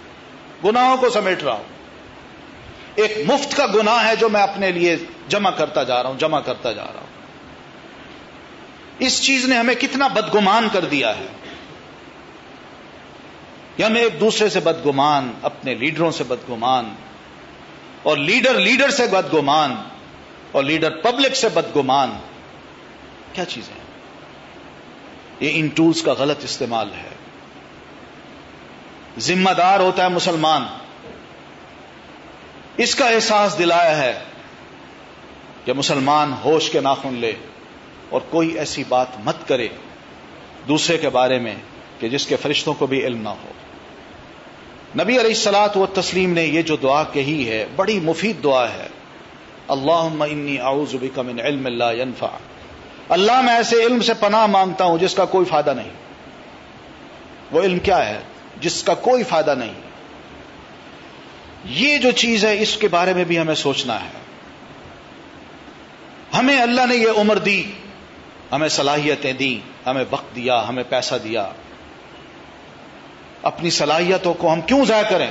[0.65, 1.65] گناہوں کو سمیٹ رہا ہوں۔
[2.95, 4.97] ایک مفت کا گناہ ہے جو میں اپنے لیے
[5.29, 7.09] جمع کرتا جا رہا ہوں، جمع کرتا جا رہا ہوں۔
[8.99, 11.27] اس چیز نے ہمیں کتنا بدگمان کر دیا ہے۔
[13.79, 16.95] یا ہمیں ایک دوسرے سے بدگمان، اپنے لیڈروں سے بدگمان،
[18.03, 19.75] اور لیڈر لیڈر سے بدگمان،
[20.53, 22.19] اور لیڈر پبلک سے بدگمان۔
[23.33, 23.75] کیا چیزیں
[25.41, 27.18] یہ ان ٹولز کا غلط استعمال ہے۔
[29.19, 30.65] ذمہ دار ہوتا ہے مسلمان۔
[32.77, 34.19] اس کا احساس دلایا ہے
[35.65, 37.33] کہ مسلمان ہوش کے ناخن لے
[38.11, 39.69] اور کوئی ایسی بات مت کرے
[40.69, 41.55] دوسرے کے بارے میں
[42.01, 43.53] کہ جس کے فرشتوں کو بھی علم نہ ہو۔
[44.95, 48.87] نبی علیہ السلاط و تسلیم نے یہ جو دعا کہی ہے، بڑی مفید دعا ہے۔
[49.69, 52.27] اللہ انی اعوذ بک من علم اللہ ينفع
[53.09, 55.91] اللہ، میں ایسے علم سے پناہ مانگتا ہوں جس کا کوئی فائدہ نہیں۔
[57.51, 58.21] وہ علم کیا ہے؟
[58.61, 59.75] جس کا کوئی فائدہ نہیں۔
[61.65, 64.11] یہ جو چیز ہے، اس کے بارے میں بھی ہمیں سوچنا ہے۔
[66.39, 67.73] ہمیں اللہ نے یہ عمر دی،
[68.53, 71.49] ہمیں صلاحیتیں دی ہمیں وقت دیا، ہمیں پیسہ دیا۔
[73.43, 75.31] اپنی صلاحیتوں کو ہم کیوں ضائع کریں؟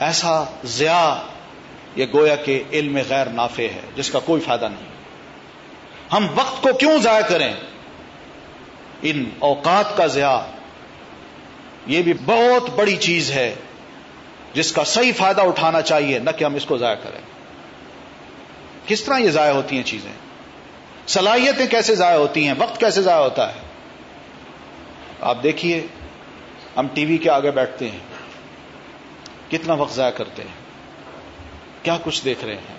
[0.00, 1.14] ایسا ضیاء
[1.96, 4.88] یہ گویا کہ علم غیر نافع ہے، جس کا کوئی فائدہ نہیں۔
[6.12, 7.54] ہم وقت کو کیوں ضائع کریں؟
[9.02, 10.38] ان اوقات کا ضیاع
[11.86, 13.54] یہ بھی بہت بڑی چیز ہے
[14.54, 17.20] جس کا صحیح فائدہ اٹھانا چاہیے، نہ کہ ہم اس کو ضائع کریں۔
[18.86, 20.12] کس طرح یہ ضائع ہوتی ہیں چیزیں؟
[21.06, 23.60] صلاحیتیں کیسے ضائع ہوتی ہیں؟ وقت کیسے ضائع ہوتا ہے؟
[25.20, 25.86] آپ دیکھیے،
[26.76, 27.98] ہم ٹی وی کے آگے بیٹھتے ہیں۔
[29.50, 30.54] کتنا وقت ضائع کرتے ہیں؟
[31.82, 32.76] کیا کچھ دیکھ رہے ہیں؟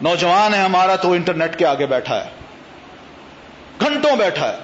[0.00, 2.30] نوجوان ہے ہمارا تو انٹرنیٹ کے آگے بیٹھا ہے۔
[3.80, 4.58] گھنٹوں بیٹھا ہے۔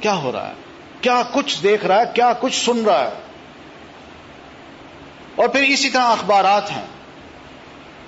[0.00, 0.52] کیا ہو رہا ہے؟
[1.00, 3.10] کیا کچھ دیکھ رہا ہے؟ کیا کچھ سن رہا ہے؟
[5.34, 6.86] اور پھر اسی طرح اخبارات ہیں۔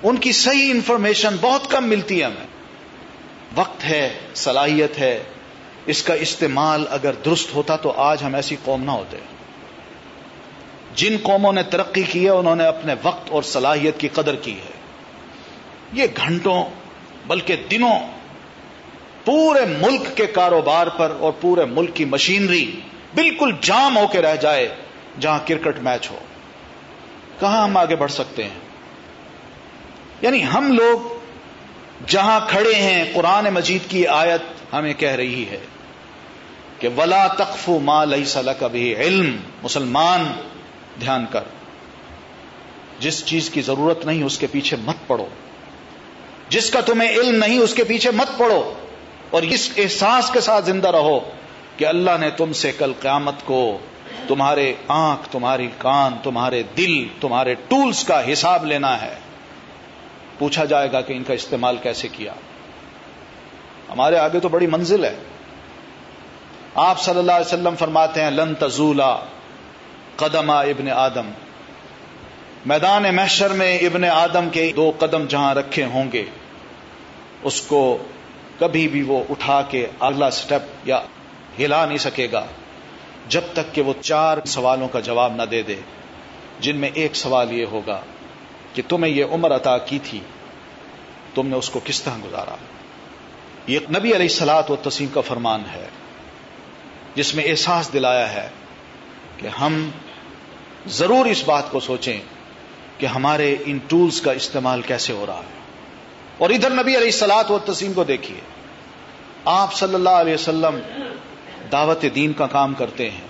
[0.02, 2.46] ان کی صحیح انفارمیشن بہت کم ملتی ہے ہمیں۔
[3.54, 5.22] وقت ہے، صلاحیت ہے۔
[5.86, 9.16] اس کا استعمال اگر درست ہوتا تو آج ہم ایسی قوم نہ ہوتے۔
[10.94, 14.58] جن قوموں نے ترقی کی ہے، انہوں نے اپنے وقت اور صلاحیت کی قدر کی
[14.58, 14.72] ہے۔
[15.92, 16.64] یہ گھنٹوں،
[17.26, 17.98] بلکہ دنوں
[19.26, 22.80] پورے ملک کے کاروبار پر اور پورے ملک کی مشینری
[23.14, 24.74] بالکل جام ہو کے رہ جائے
[25.20, 26.18] جہاں کرکٹ میچ ہو۔
[27.40, 28.58] کہاں ہم آگے بڑھ سکتے ہیں؟
[30.22, 31.18] یعنی ہم لوگ
[32.06, 35.60] جہاں کھڑے ہیں، قرآن مجید کی آیت ہمیں کہہ رہی ہے
[36.78, 40.32] کہ ولا تقف ما لئی سل کبھی علم۔ مسلمان،
[41.00, 41.42] دھیان کر۔
[42.98, 45.26] جس چیز کی ضرورت نہیں، اس کے پیچھے مت پڑو۔
[46.48, 48.72] جس کا تمہیں علم نہیں، اس کے پیچھے مت پڑو۔
[49.30, 51.20] اور اس احساس کے ساتھ زندہ رہو
[51.76, 53.78] کہ اللہ نے تم سے کل قیامت کو
[54.28, 59.14] تمہارے آنکھ، تمہاری کان، تمہارے دل، تمہارے ٹولز کا حساب لینا ہے۔
[60.38, 62.32] پوچھا جائے گا کہ ان کا استعمال کیسے کیا۔
[63.90, 65.16] ہمارے آگے تو بڑی منزل ہے۔
[66.74, 69.16] آپ صلی اللہ علیہ وسلم فرماتے ہیں، لن تزولا
[70.16, 71.30] قدم ابن آدم
[72.66, 76.24] میدان محشر میں ابن آدم کے دو قدم جہاں رکھے ہوں گے،
[77.42, 77.98] اس کو
[78.58, 81.00] کبھی بھی وہ اٹھا کے اگلا سٹیپ یا
[81.58, 82.46] ہلا نہیں سکے گا،
[83.28, 85.76] جب تک کہ وہ چار سوالوں کا جواب نہ دے دے،
[86.60, 88.00] جن میں ایک سوال یہ ہوگا
[88.72, 90.20] کہ تمہیں یہ عمر عطا کی تھی،
[91.34, 92.54] تم نے اس کو کس طرح گزارا؟
[93.66, 95.88] یہ نبی علیہ سلاد و تسیم کا فرمان ہے،
[97.14, 98.48] جس میں احساس دلایا ہے
[99.36, 99.90] کہ ہم
[100.86, 102.20] ضرور اس بات کو سوچیں
[102.98, 105.55] کہ ہمارے ان ٹولز کا استعمال کیسے ہو رہا ہے۔
[106.38, 108.40] اور ادھر نبی علیہ السلاط و تسیم کو دیکھیے۔
[109.44, 110.78] آپ صلی اللہ علیہ وسلم
[111.72, 113.26] دعوت دین کا کام کرتے ہیں،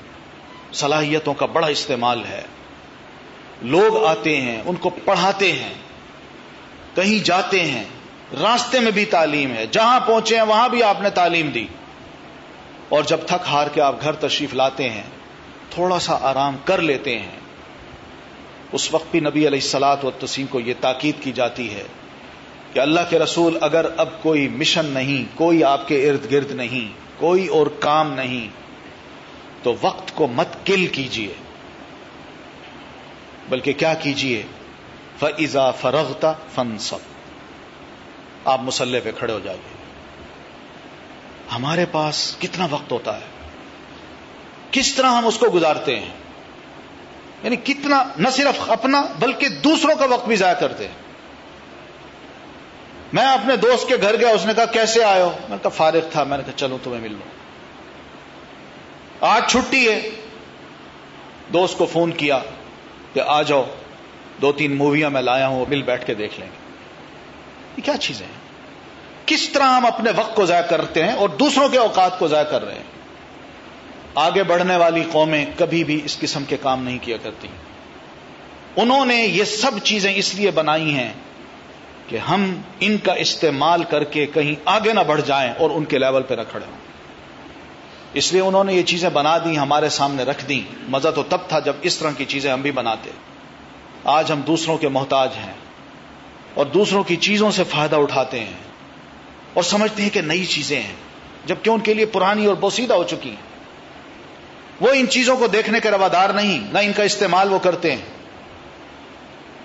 [0.73, 2.43] صلاحیتوں کا بڑا استعمال ہے۔
[3.63, 5.75] لوگ آتے ہیں، ان کو پڑھاتے ہیں،
[6.95, 7.85] کہیں جاتے ہیں،
[8.43, 11.67] راستے میں بھی تعلیم ہے۔ جہاں پہنچے ہیں، وہاں بھی آپ نے تعلیم دی۔
[12.89, 15.03] اور جب تھک ہار کے آپ گھر تشریف لاتے ہیں،
[15.71, 17.37] تھوڑا سا آرام کر لیتے ہیں۔
[18.73, 21.85] اس وقت بھی نبی علیہ السلاط و تسیم کو یہ تاکید کی جاتی ہے
[22.77, 27.21] کہ اللہ کے رسول اگر اب کوئی مشن نہیں، کوئی آپ کے ارد گرد نہیں،
[27.21, 28.49] کوئی اور کام نہیں،
[29.63, 31.35] تو وقت کو مت کل کیجیے
[33.49, 34.43] بلکہ کیا کیجیے
[35.21, 36.99] فضا فرغتا فن سب
[38.45, 39.75] آپ مسلح پہ کھڑے ہو جائیے۔
[41.53, 43.27] ہمارے پاس کتنا وقت ہوتا ہے؟
[44.71, 46.13] کس طرح ہم اس کو گزارتے ہیں؟
[47.43, 51.06] یعنی کتنا، نہ صرف اپنا، بلکہ دوسروں کا وقت بھی ضائع کرتے ہیں۔
[53.13, 55.71] میں اپنے دوست کے گھر گیا، اس نے کہا، کیسے آئے ہو؟ میں نے کہا،
[55.71, 56.25] فارغ تھا.
[56.25, 57.19] میں نے کہا، چلو، تمہیں مل لو
[59.21, 60.11] آج چھٹی ہے۔
[61.53, 62.39] دوست کو فون کیا
[63.15, 63.65] کہ، آ جاؤ،
[64.43, 66.73] دو تین موویاں میں لایا ہوں وہ مل بیٹھ کے دیکھ لیں گے۔
[67.77, 68.47] یہ کیا چیزیں ہیں؟
[69.27, 72.45] کس طرح ہم اپنے وقت کو ضائع کرتے ہیں اور دوسروں کے اوقات کو ضائع
[72.45, 72.83] کر رہے ہیں؟
[74.15, 77.49] آگے بڑھنے والی قومیں کبھی بھی اس قسم کے کام نہیں کیا کرتی۔
[78.77, 81.13] انہوں نے یہ سب چیزیں اس لیے بنائی ہیں
[82.09, 85.99] کہ ہم ان کا استعمال کر کے کہیں آگے نہ بڑھ جائیں اور ان کے
[85.99, 86.79] لیول پہ نہ کھڑے ہوں۔
[88.13, 91.39] اس لیے انہوں نے یہ چیزیں بنا دی ہمارے سامنے رکھ دی مزہ تو تب
[91.49, 93.11] تھا جب اس طرح کی چیزیں ہم بھی بناتے۔
[94.05, 95.53] آج ہم دوسروں کے محتاج ہیں
[96.55, 98.53] اور دوسروں کی چیزوں سے فائدہ اٹھاتے ہیں
[99.55, 100.93] اور سمجھتے ہیں کہ نئی چیزیں ہیں،
[101.47, 103.57] جبکہ ان کے لیے پرانی اور بوسیدہ ہو چکی ہیں۔
[104.81, 108.03] وہ ان چیزوں کو دیکھنے کے روادار نہیں، نہ ان کا استعمال وہ کرتے ہیں۔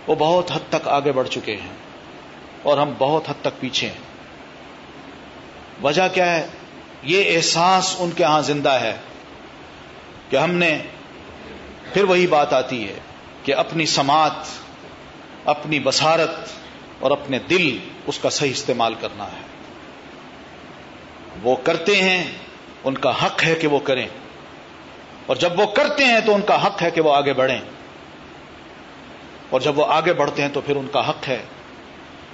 [0.08, 1.91] وہ بہت حد تک آگے بڑھ چکے ہیں۔
[2.64, 4.12] اور ہم بہت حد تک پیچھے ہیں۔
[5.84, 6.48] وجہ کیا ہے؟
[7.04, 8.98] یہ احساس ان کے ہاں زندہ ہے
[10.30, 10.82] کہ ہم نے
[11.94, 13.00] پھر وہی بات آتی ہے
[13.44, 14.32] کہ اپنی سماعت،
[15.46, 16.32] اپنی بسارت
[17.00, 19.42] اور اپنے دل اس کا صحیح استعمال کرنا ہے۔
[21.44, 22.32] وہ کرتے ہیں،
[22.84, 24.08] ان کا حق ہے کہ وہ کریں۔
[25.26, 27.62] اور جب وہ کرتے ہیں تو ان کا حق ہے کہ وہ آگے بڑھیں۔
[29.50, 31.44] اور جب وہ آگے بڑھتے ہیں تو پھر ان کا حق ہے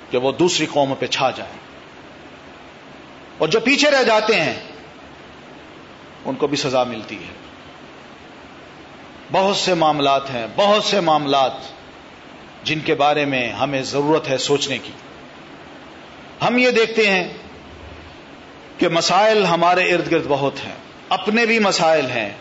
[0.10, 1.58] کہ وہ دوسری قوم پہ چھا جائیں۔
[3.38, 4.60] اور جو پیچھے رہ جاتے ہیں،
[6.26, 7.34] ان کو بھی سزا ملتی ہے۔
[9.32, 11.52] بہت سے معاملات ہیں، بہت سے معاملات
[12.64, 14.92] جن کے بارے میں ہمیں ضرورت ہے سوچنے کی۔
[16.48, 17.34] ہم یہ دیکھتے ہیں
[18.78, 20.76] کہ مسائل ہمارے ارد گرد بہت ہیں،
[21.10, 22.34] اپنے بھی مسائل ہیں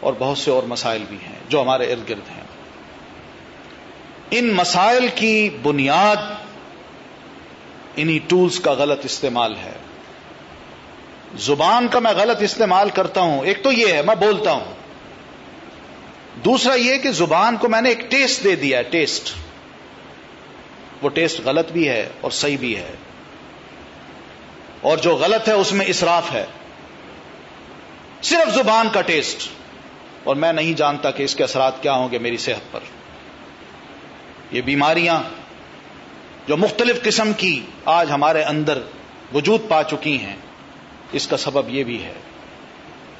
[0.00, 2.42] اور بہت سے اور مسائل بھی ہیں جو ہمارے ارد گرد ہیں۔
[4.30, 6.43] ان مسائل کی بنیاد
[7.96, 9.72] انہی ٹولز کا غلط استعمال ہے۔
[11.36, 14.74] زبان کا میں غلط استعمال کرتا ہوں۔ ایک تو یہ ہے، میں بولتا ہوں۔
[16.44, 19.32] دوسرا یہ کہ زبان کو میں نے ایک ٹیسٹ دے دیا ہے ٹیسٹ
[21.02, 22.90] وہ ٹیسٹ غلط بھی ہے اور صحیح بھی ہے۔
[24.80, 26.46] اور جو غلط ہے، اس میں اسراف ہے۔
[28.22, 29.48] صرف زبان کا ٹیسٹ
[30.24, 32.80] اور میں نہیں جانتا کہ اس کے اثرات کیا ہوں گے میری صحت پر۔
[34.52, 35.22] یہ بیماریاں
[36.46, 38.78] جو مختلف قسم کی آج ہمارے اندر
[39.34, 40.36] وجود پا چکی ہیں،
[41.12, 42.12] اس کا سبب یہ بھی ہے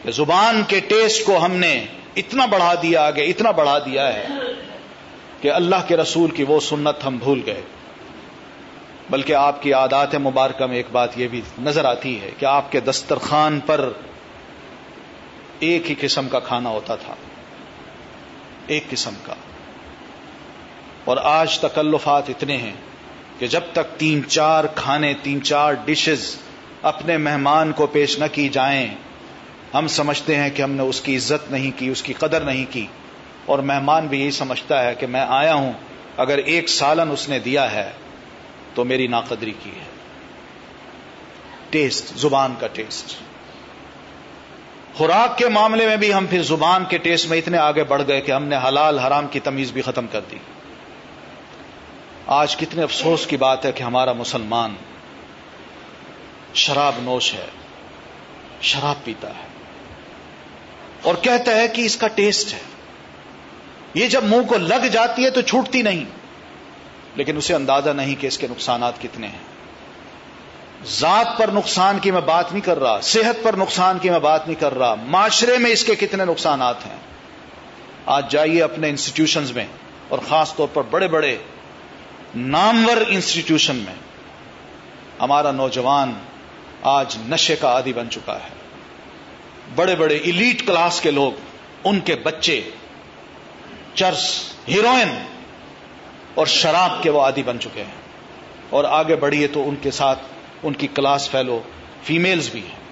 [0.02, 4.28] کہ زبان کے ٹیسٹ کو ہم نے اتنا بڑھا دیا آگے، اتنا بڑھا دیا ہے
[5.40, 7.62] کہ اللہ کے رسول کی وہ سنت ہم بھول گئے۔
[9.10, 12.72] بلکہ آپ کی عادات مبارکہ میں ایک بات یہ بھی نظر آتی ہے کہ آپ
[12.72, 13.92] کے دسترخوان پر
[15.58, 17.14] ایک ہی قسم کا کھانا ہوتا تھا۔
[18.66, 19.34] ایک قسم کا۔
[21.04, 22.72] اور آج تکلفات اتنے ہیں
[23.38, 26.36] کہ جب تک تین چار کھانے، تین چار ڈشز
[26.82, 28.88] اپنے مہمان کو پیش نہ کی جائیں،
[29.74, 32.64] ہم سمجھتے ہیں کہ ہم نے اس کی عزت نہیں کی، اس کی قدر نہیں
[32.70, 32.86] کی۔
[33.46, 35.72] اور مہمان بھی یہی سمجھتا ہے کہ میں آیا ہوں،
[36.16, 37.90] اگر ایک سالن اس نے دیا ہے
[38.74, 39.94] تو میری ناقدری کی ہے۔
[41.70, 43.16] ٹیسٹ زبان کا ٹیسٹ
[44.94, 48.20] خوراک کے معاملے میں بھی ہم پھر زبان کے ٹیسٹ میں اتنے آگے بڑھ گئے
[48.20, 50.36] کہ ہم نے حلال حرام کی تمیز بھی ختم کر دی۔
[52.26, 54.74] آج کتنے افسوس کی بات ہے کہ ہمارا مسلمان
[56.54, 57.46] شراب نوش ہے،
[58.60, 59.46] شراب پیتا ہے۔
[61.02, 62.58] اور کہتا ہے کہ اس کا ٹیسٹ ہے۔
[63.94, 66.04] یہ جب منہ کو لگ جاتی ہے تو چھوٹتی نہیں،
[67.16, 69.44] لیکن اسے اندازہ نہیں کہ اس کے نقصانات کتنے ہیں۔
[70.86, 74.48] ذات پر نقصان کی میں بات نہیں کر رہا، صحت پر نقصان کی میں بات
[74.48, 76.96] نہیں کر رہا، معاشرے میں اس کے کتنے نقصانات ہیں۔
[78.06, 79.66] آج جائیے اپنے انسٹیٹیوشنز میں
[80.08, 81.38] اور خاص طور پر بڑے بڑے
[82.36, 83.94] نامور انسٹیٹیوشن میں
[85.20, 86.12] ہمارا نوجوان
[86.82, 88.48] آج نشے کا عادی بن چکا ہے۔
[89.74, 91.32] بڑے بڑے ایلیٹ کلاس کے لوگ،
[91.84, 92.70] ان کے بچے،
[93.94, 95.08] چرس ہیروئن
[96.34, 98.04] اور شراب کے وہ عادی بن چکے ہیں۔
[98.70, 100.18] اور آگے بڑھیے تو ان کے ساتھ
[100.62, 101.62] ان کی کلاس فیلو
[102.02, 102.84] فیمیلز بھی ہیں۔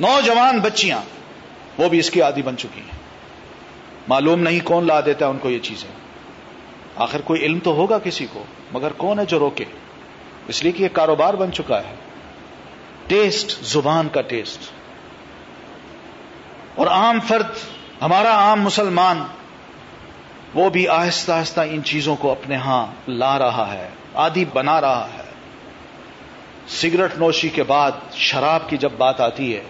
[0.00, 1.00] نوجوان بچیاں،
[1.78, 2.98] وہ بھی اس کی عادی بن چکی ہیں۔
[4.08, 5.99] معلوم نہیں کون لا دیتا ہے ان کو یہ چیزیں۔
[7.00, 9.64] آخر کوئی علم تو ہوگا کسی کو، مگر کون ہے جو روکے؟
[10.48, 11.94] اس لیے کہ یہ کاروبار بن چکا ہے۔
[13.06, 14.60] ٹیسٹ، زبان کا ٹیسٹ۔
[16.74, 17.48] اور عام فرد،
[18.02, 19.24] ہمارا عام مسلمان،
[20.54, 25.08] وہ بھی آہستہ آہستہ ان چیزوں کو اپنے ہاں لا رہا ہے آدھی بنا رہا
[25.18, 25.22] ہے۔
[26.68, 29.62] سگریٹ نوشی کے بعد شراب کی جب بات آتی ہے،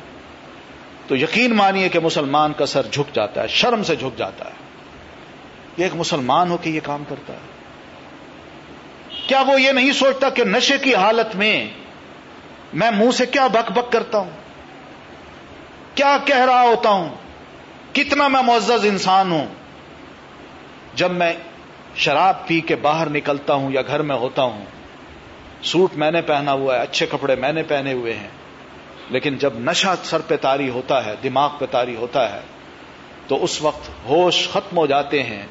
[1.07, 4.60] تو یقین مانیے کہ مسلمان کا سر جھک جاتا ہے، شرم سے جھک جاتا ہے۔
[5.77, 7.61] یہ ایک مسلمان ہو کے یہ کام کرتا ہے۔
[9.27, 11.68] کیا وہ یہ نہیں سوچتا کہ نشے کی حالت میں
[12.73, 14.31] میں منہ سے کیا بک بک کرتا ہوں؟
[15.95, 17.09] کیا کہہ رہا ہوتا ہوں؟
[17.93, 19.47] کتنا میں معزز انسان ہوں؟
[20.95, 21.33] جب میں
[21.97, 24.64] شراب پی کے باہر نکلتا ہوں یا گھر میں ہوتا ہوں،
[25.62, 28.29] سوٹ میں نے پہنا ہوا ہے، اچھے کپڑے میں نے پہنے ہوئے ہیں،
[29.11, 32.41] لیکن جب نشہ سر پہ تاری ہوتا ہے، دماغ پہ تاری ہوتا ہے،
[33.27, 35.47] تو اس وقت ہوش ختم ہو جاتے ہیں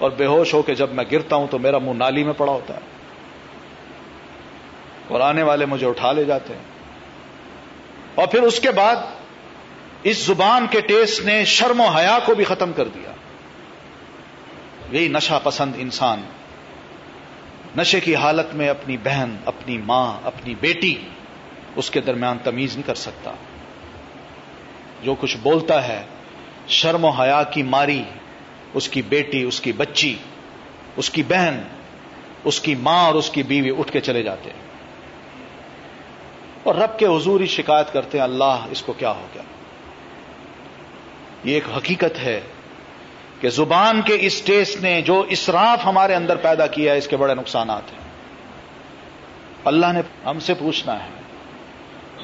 [0.00, 2.52] اور بے ہوش ہو کے جب میں گرتا ہوں تو میرا منہ نالی میں پڑا
[2.52, 2.80] ہوتا ہے۔
[5.08, 6.62] اور آنے والے مجھے اٹھا لے جاتے ہیں۔
[8.14, 8.96] اور پھر اس کے بعد
[10.02, 13.10] اس زبان کے ٹیسٹ نے شرم و حیا کو بھی ختم کر دیا۔
[14.92, 16.22] یہی نشہ پسند انسان۔
[17.76, 20.94] نشے کی حالت میں اپنی بہن، اپنی ماں، اپنی بیٹی
[21.76, 23.30] اس کے درمیان تمیز نہیں کر سکتا۔
[25.02, 26.02] جو کچھ بولتا ہے،
[26.68, 28.02] شرم و حیا کی ماری
[28.74, 30.16] اس کی بیٹی، اس کی بچی،
[30.96, 31.62] اس کی بہن،
[32.44, 34.70] اس کی ماں اور اس کی بیوی اٹھ کے چلے جاتے ہیں۔
[36.62, 39.42] اور رب کے حضور ہی شکایت کرتے ہیں، اللہ، اس کو کیا ہو گیا؟
[41.44, 42.40] یہ ایک حقیقت ہے
[43.40, 47.16] کہ زبان کے اس ٹیسٹ نے جو اسراف ہمارے اندر پیدا کیا ہے، اس کے
[47.16, 48.00] بڑے نقصانات ہیں۔
[49.64, 51.08] اللہ نے ہم سے پوچھنا ہے،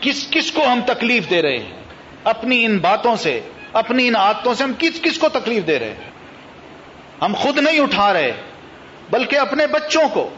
[0.01, 1.83] کس کس کو ہم تکلیف دے رہے ہیں؟
[2.25, 3.41] اپنی ان باتوں سے،
[3.73, 6.16] اپنی ان عادتوں سے ہم کس کس کو تکلیف دے رہے ہیں؟
[7.23, 8.33] ہم خود نہیں اٹھا رہے،
[9.11, 10.31] بلکہ اپنے بچوں کو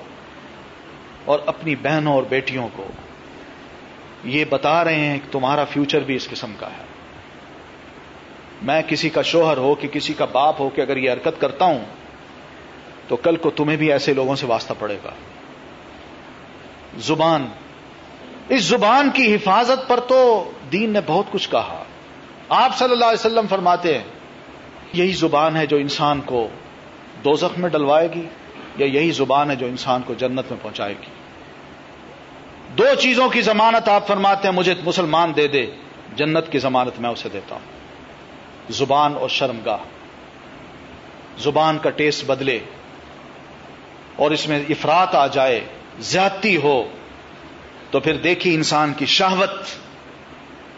[1.24, 2.86] اور اپنی بہنوں اور بیٹیوں کو۔
[4.24, 6.84] یہ بتا رہے ہیں کہ تمہارا فیوچر بھی اس قسم کا ہے۔
[8.62, 11.64] میں کسی کا شوہر ہو کہ کسی کا باپ ہو کہ اگر یہ حرکت کرتا
[11.64, 11.84] ہوں،
[13.08, 15.10] تو کل کو تمہیں بھی ایسے لوگوں سے واسطہ پڑے گا۔
[16.98, 17.46] زبان،
[18.48, 21.84] اس زبان کی حفاظت پر تو دین نے بہت کچھ کہا۔
[22.48, 24.04] آپ صلی اللہ علیہ وسلم فرماتے ہیں،
[24.92, 26.48] یہی زبان ہے جو انسان کو
[27.24, 28.28] دوزخ میں ڈلوائے گی
[28.76, 31.10] یا یہی زبان ہے جو انسان کو جنت میں پہنچائے گی۔
[32.78, 35.66] دو چیزوں کی ضمانت آپ فرماتے ہیں، مجھے مسلمان دے دے،
[36.16, 37.78] جنت کی ضمانت میں اسے دیتا ہوں۔
[38.72, 39.76] زبان اور شرمگاہ۔
[41.38, 42.58] زبان کا ٹیسٹ بدلے
[44.16, 45.60] اور اس میں افراد آ جائے،
[45.98, 46.88] زیادتی ہو،
[47.90, 49.50] تو پھر دیکھی انسان کی شہوت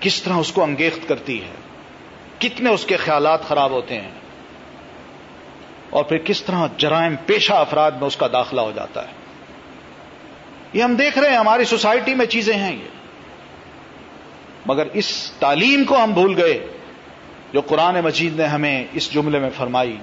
[0.01, 1.55] کس طرح اس کو انگیخت کرتی ہے۔
[2.39, 4.11] کتنے اس کے خیالات خراب ہوتے ہیں۔
[5.91, 9.13] اور پھر کس طرح جرائم پیشہ افراد میں اس کا داخلہ ہو جاتا ہے؟
[10.73, 12.89] یہ ہم دیکھ رہے ہیں، ہماری سوسائٹی میں چیزیں ہیں یہ۔
[14.67, 16.67] مگر اس تعلیم کو ہم بھول گئے،
[17.53, 19.97] جو قرآن مجید نے ہمیں اس جملے میں فرمائی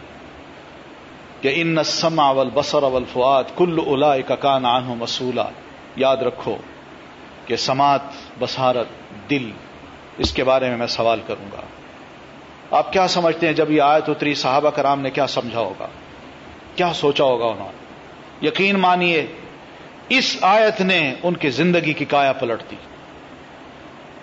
[1.41, 5.49] کہ ان سما اول بسر اول فواد کل الا کان آن مسولہ
[5.95, 6.57] یاد رکھو
[7.45, 8.01] کہ سماعت
[8.39, 8.87] بسارت
[9.29, 9.51] دل،
[10.17, 11.61] اس کے بارے میں میں سوال کروں گا۔
[12.71, 15.87] آپ کیا سمجھتے ہیں جب یہ آیت اتری، صحابہ کرام نے کیا سمجھا ہوگا؟
[16.75, 17.87] کیا سوچا ہوگا انہوں نے؟
[18.47, 19.27] یقین مانیے،
[20.09, 22.75] اس آیت نے ان کی زندگی کی کایا پلٹ دی۔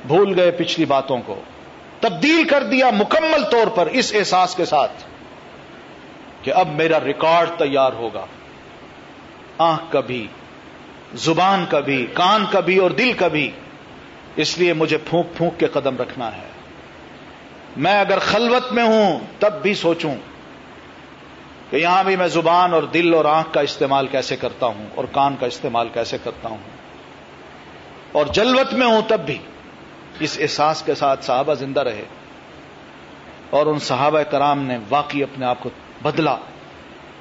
[0.07, 1.40] بھول گئے پچھلی باتوں کو۔
[2.01, 4.92] تبدیل کر دیا مکمل طور پر اس احساس کے ساتھ
[6.42, 8.26] کہ اب میرا ریکارڈ تیار ہوگا۔
[9.59, 10.26] آنکھ کبھی،
[11.14, 13.51] زبان کبھی، کان کبھی اور دل کبھی۔
[14.36, 16.53] اس لیے مجھے پھونک پھونک کے قدم رکھنا ہے۔
[17.77, 20.14] میں اگر خلوت میں ہوں تب بھی سوچوں
[21.70, 25.05] کہ یہاں بھی میں زبان اور دل اور آنکھ کا استعمال کیسے کرتا ہوں اور
[25.12, 26.59] کان کا استعمال کیسے کرتا ہوں
[28.12, 29.39] اور جلوت میں ہوں تب بھی
[30.20, 32.05] اس احساس کے ساتھ صحابہ زندہ رہے
[33.51, 35.70] اور ان صحابہ کرام نے واقعی اپنے آپ کو
[36.03, 36.37] بدلا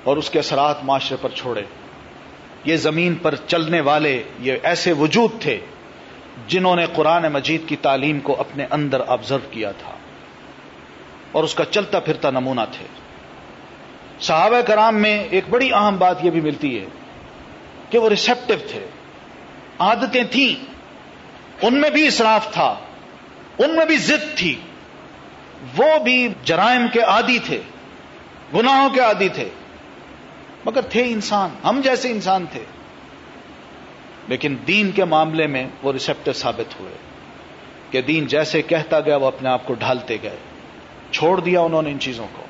[0.03, 1.63] اور اس کے اثرات معاشرے پر چھوڑے
[2.65, 5.59] یہ زمین پر چلنے والے یہ ایسے وجود تھے
[6.47, 9.91] جنہوں نے قرآن مجید کی تعلیم کو اپنے اندر آبزرو کیا تھا
[11.33, 12.85] اور اس کا چلتا پھرتا نمونہ تھے۔
[14.19, 16.85] صحابہ کرام میں ایک بڑی اہم بات یہ بھی ملتی ہے
[17.89, 18.87] کہ وہ ریسپٹو تھے۔
[19.79, 20.65] عادتیں تھیں۔
[21.61, 22.75] ان میں بھی اسراف تھا۔
[23.57, 24.59] ان میں بھی ضد تھی۔
[25.77, 27.61] وہ بھی جرائم کے عادی تھے۔
[28.53, 29.49] گناہوں کے عادی تھے۔
[30.65, 32.63] مگر تھے انسان۔ ہم جیسے انسان تھے۔
[34.27, 36.93] لیکن دین کے معاملے میں وہ ریسپٹو ثابت ہوئے
[37.91, 40.37] کہ دین جیسے کہتا گیا وہ اپنے آپ کو ڈھالتے گئے۔
[41.13, 42.43] چھوڑ دیا انہوں نے ان چیزوں کو۔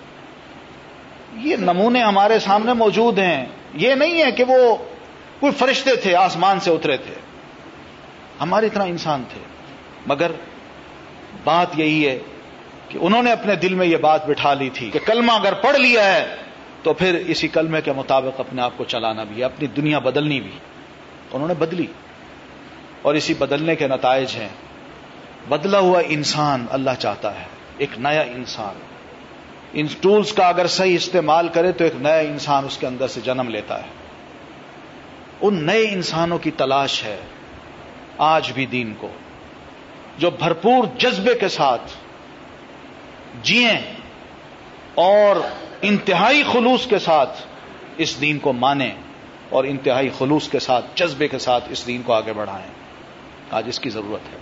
[1.33, 4.75] یہ نمونے ہمارے سامنے موجود ہیں۔ یہ نہیں ہے کہ وہ
[5.39, 7.13] کوئی فرشتے تھے، آسمان سے اترے تھے۔
[8.41, 9.39] ہماری طرح انسان تھے۔
[10.07, 10.31] مگر
[11.43, 12.19] بات یہی ہے
[12.89, 15.77] کہ انہوں نے اپنے دل میں یہ بات بٹھا لی تھی کہ کلمہ اگر پڑھ
[15.77, 16.35] لیا ہے
[16.83, 20.41] تو پھر اسی کلمے کے مطابق اپنے آپ کو چلانا بھی ہے، اپنی دنیا بدلنی
[20.41, 20.51] بھی۔
[21.33, 21.87] انہوں نے بدلی۔
[23.01, 24.49] اور اسی بدلنے کے نتائج ہیں۔
[25.49, 28.73] بدلا ہوا انسان اللہ چاہتا ہے۔ ایک نیا انسان۔
[29.73, 33.21] ان ٹولز کا اگر صحیح استعمال کرے تو ایک نیا انسان اس کے اندر سے
[33.21, 33.87] جنم لیتا ہے۔
[35.41, 37.17] ان نئے انسانوں کی تلاش ہے
[38.17, 39.07] آج بھی دین کو۔
[40.17, 41.81] جو بھرپور جذبے کے ساتھ
[43.43, 43.81] جیئیں
[44.95, 45.35] اور
[45.81, 47.41] انتہائی خلوص کے ساتھ
[47.97, 48.91] اس دین کو مانیں
[49.49, 52.67] اور انتہائی خلوص کے ساتھ، جذبے کے ساتھ اس دین کو آگے بڑھائیں۔
[53.51, 54.37] آج اس کی ضرورت ہے۔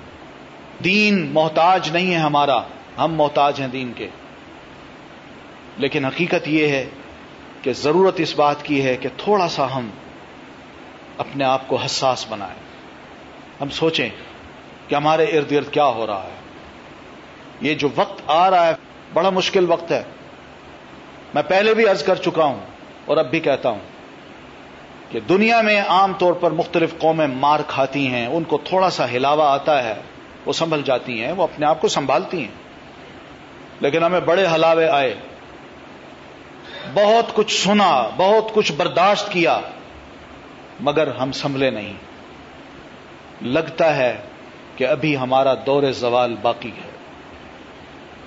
[0.84, 2.62] دین محتاج نہیں ہے ہمارا۔
[2.98, 4.08] ہم محتاج ہیں دین کے۔
[5.78, 6.90] لیکن حقیقت یہ ہے
[7.62, 9.90] کہ ضرورت اس بات کی ہے کہ تھوڑا سا ہم
[11.18, 12.56] اپنے آپ کو حساس بنائیں۔
[13.62, 14.10] ہم سوچیں
[14.88, 16.36] کہ ہمارے ارد گرد کیا ہو رہا ہے۔
[17.62, 18.74] یہ جو وقت آ رہا ہے،
[19.14, 20.04] بڑا مشکل وقت ہے۔
[21.34, 22.60] میں پہلے بھی عرض کر چکا ہوں
[23.06, 23.80] اور اب بھی کہتا ہوں
[25.10, 29.12] کہ دنیا میں عام طور پر مختلف قومیں مار کھاتی ہیں، ان کو تھوڑا سا
[29.12, 29.94] ہلاوا آتا ہے،
[30.46, 32.61] وہ سنبھل جاتی ہیں، وہ اپنے آپ کو سنبھالتی ہیں۔
[33.82, 35.16] لیکن ہمیں بڑے ہلاوے آئے۔
[36.94, 39.62] بہت کچھ سنا، بہت کچھ برداشت کیا،
[40.80, 41.94] مگر ہم سنبھلے نہیں۔
[43.42, 44.18] لگتا ہے
[44.76, 46.92] کہ ابھی ہمارا دور زوال باقی ہے۔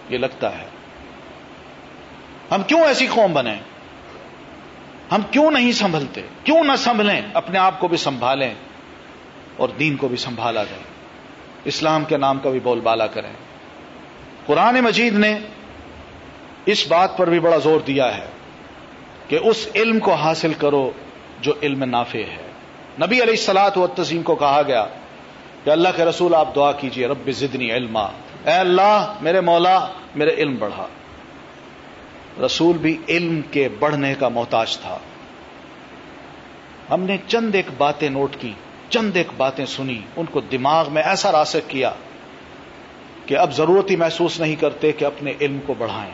[0.09, 0.67] یہ لگتا ہے۔
[2.51, 3.55] ہم کیوں ایسی قوم بنے
[5.13, 8.55] ہم کیوں نہیں سنبھلتے؟ کیوں نہ سنبھلیں، اپنے آپ کو بھی سنبھالیں
[9.57, 10.83] اور دین کو بھی سنبھالا جائے۔
[11.65, 13.33] اسلام کے نام کا بھی بول بالا کریں۔
[14.47, 15.39] قرآن مجید نے
[16.67, 18.27] اس بات پر بھی بڑا زور دیا ہے
[19.29, 20.91] کہ اس علم کو حاصل کرو
[21.41, 22.51] جو علم نافع ہے۔
[22.99, 24.87] نبی علیہ السلاط و تزیم کو کہا گیا
[25.65, 28.03] کہ اللہ کے رسول آپ دعا کیجیے، رب زدنی علما۔
[28.45, 30.87] اے اللہ، میرے مولا، میرے علم بڑھا۔
[32.47, 34.99] رسول بھی علم کے بڑھنے کا محتاج تھا۔
[36.91, 38.53] ہم نے چند ایک باتیں نوٹ کی،
[38.89, 41.91] چند ایک باتیں سنی، ان کو دماغ میں ایسا راسک کیا
[43.27, 46.13] کہ اب ضرورت ہی محسوس نہیں کرتے کہ اپنے علم کو بڑھائیں۔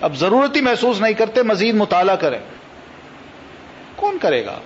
[0.00, 2.38] اب ضرورت ہی محسوس نہیں کرتے، مزید مطالعہ کریں۔
[3.96, 4.58] کون کرے گا؟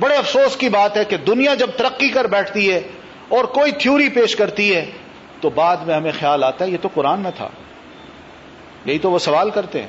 [0.00, 2.80] بڑے افسوس کی بات ہے کہ دنیا جب ترقی کر بیٹھتی ہے
[3.28, 4.90] اور کوئی تھیوری پیش کرتی ہے،
[5.40, 7.48] تو بعد میں ہمیں خیال آتا ہے یہ تو قرآن میں تھا۔
[8.84, 9.88] یہی تو وہ سوال کرتے ہیں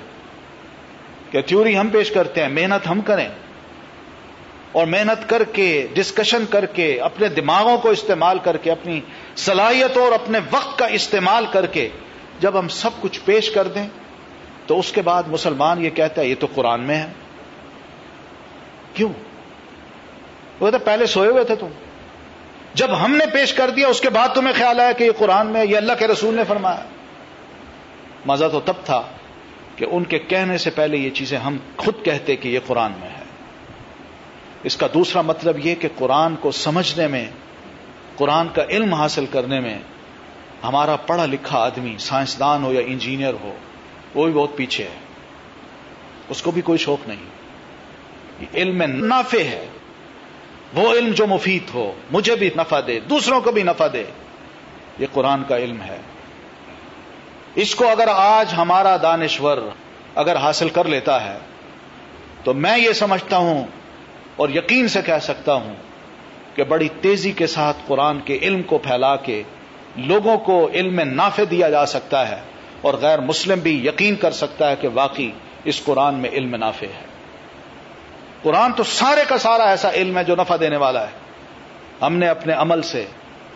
[1.31, 3.29] کہ تھیوری ہم پیش کرتے ہیں، محنت ہم کریں۔
[4.71, 9.01] اور محنت کر کے ڈسکشن کر کے، اپنے دماغوں کو استعمال کر کے، اپنی
[9.35, 11.89] صلاحیتوں اور اپنے وقت کا استعمال کر کے
[12.39, 13.87] جب ہم سب کچھ پیش کر دیں،
[14.67, 17.07] تو اس کے بعد مسلمان یہ کہتا ہے، یہ تو قرآن میں ہے۔
[18.93, 19.09] کیوں؟
[20.59, 21.67] وہ تو پہلے سوئے ہوئے تھے تم۔
[22.73, 25.47] جب ہم نے پیش کر دیا، اس کے بعد تمہیں خیال آیا کہ یہ قرآن
[25.47, 26.85] میں یہ اللہ کے رسول نے فرمایا۔
[28.25, 29.01] مزہ تو تب تھا
[29.75, 33.09] کہ ان کے کہنے سے پہلے یہ چیزیں ہم خود کہتے کہ یہ قرآن میں
[33.09, 33.18] ہے۔
[34.63, 37.25] اس کا دوسرا مطلب یہ کہ قرآن کو سمجھنے میں،
[38.15, 39.79] قرآن کا علم حاصل کرنے میں
[40.63, 43.53] ہمارا پڑھا لکھا آدمی، سائنسدان ہو یا انجینئر ہو،
[44.15, 44.99] وہ بھی بہت پیچھے ہے۔
[46.29, 47.25] اس کو بھی کوئی شوق نہیں۔
[48.53, 49.65] علم نافع ہے۔
[50.73, 54.03] وہ علم جو مفید ہو، مجھے بھی نفع دے، دوسروں کو بھی نفع دے۔
[54.99, 55.97] یہ قرآن کا علم ہے۔
[57.55, 59.57] اس کو اگر آج ہمارا دانشور
[60.15, 61.37] اگر حاصل کر لیتا ہے،
[62.43, 63.67] تو میں یہ سمجھتا ہوں
[64.39, 65.73] اور یقین سے کہہ سکتا ہوں
[66.55, 69.43] کہ بڑی تیزی کے ساتھ قرآن کے علم کو پھیلا کے
[69.95, 72.41] لوگوں کو علم نافع دیا جا سکتا ہے
[72.81, 75.31] اور غیر مسلم بھی یقین کر سکتا ہے کہ واقعی
[75.63, 77.05] اس قرآن میں علم نافع ہے۔
[78.41, 81.11] قرآن تو سارے کا سارا ایسا علم ہے جو نفع دینے والا ہے۔
[82.01, 83.05] ہم نے اپنے عمل سے،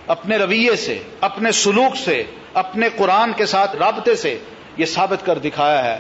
[0.08, 2.24] اپنے رویے سے، اپنے سلوک سے،
[2.54, 4.38] اپنے قرآن کے ساتھ رابطے سے
[4.78, 6.00] یہ ثابت کر دکھایا ہے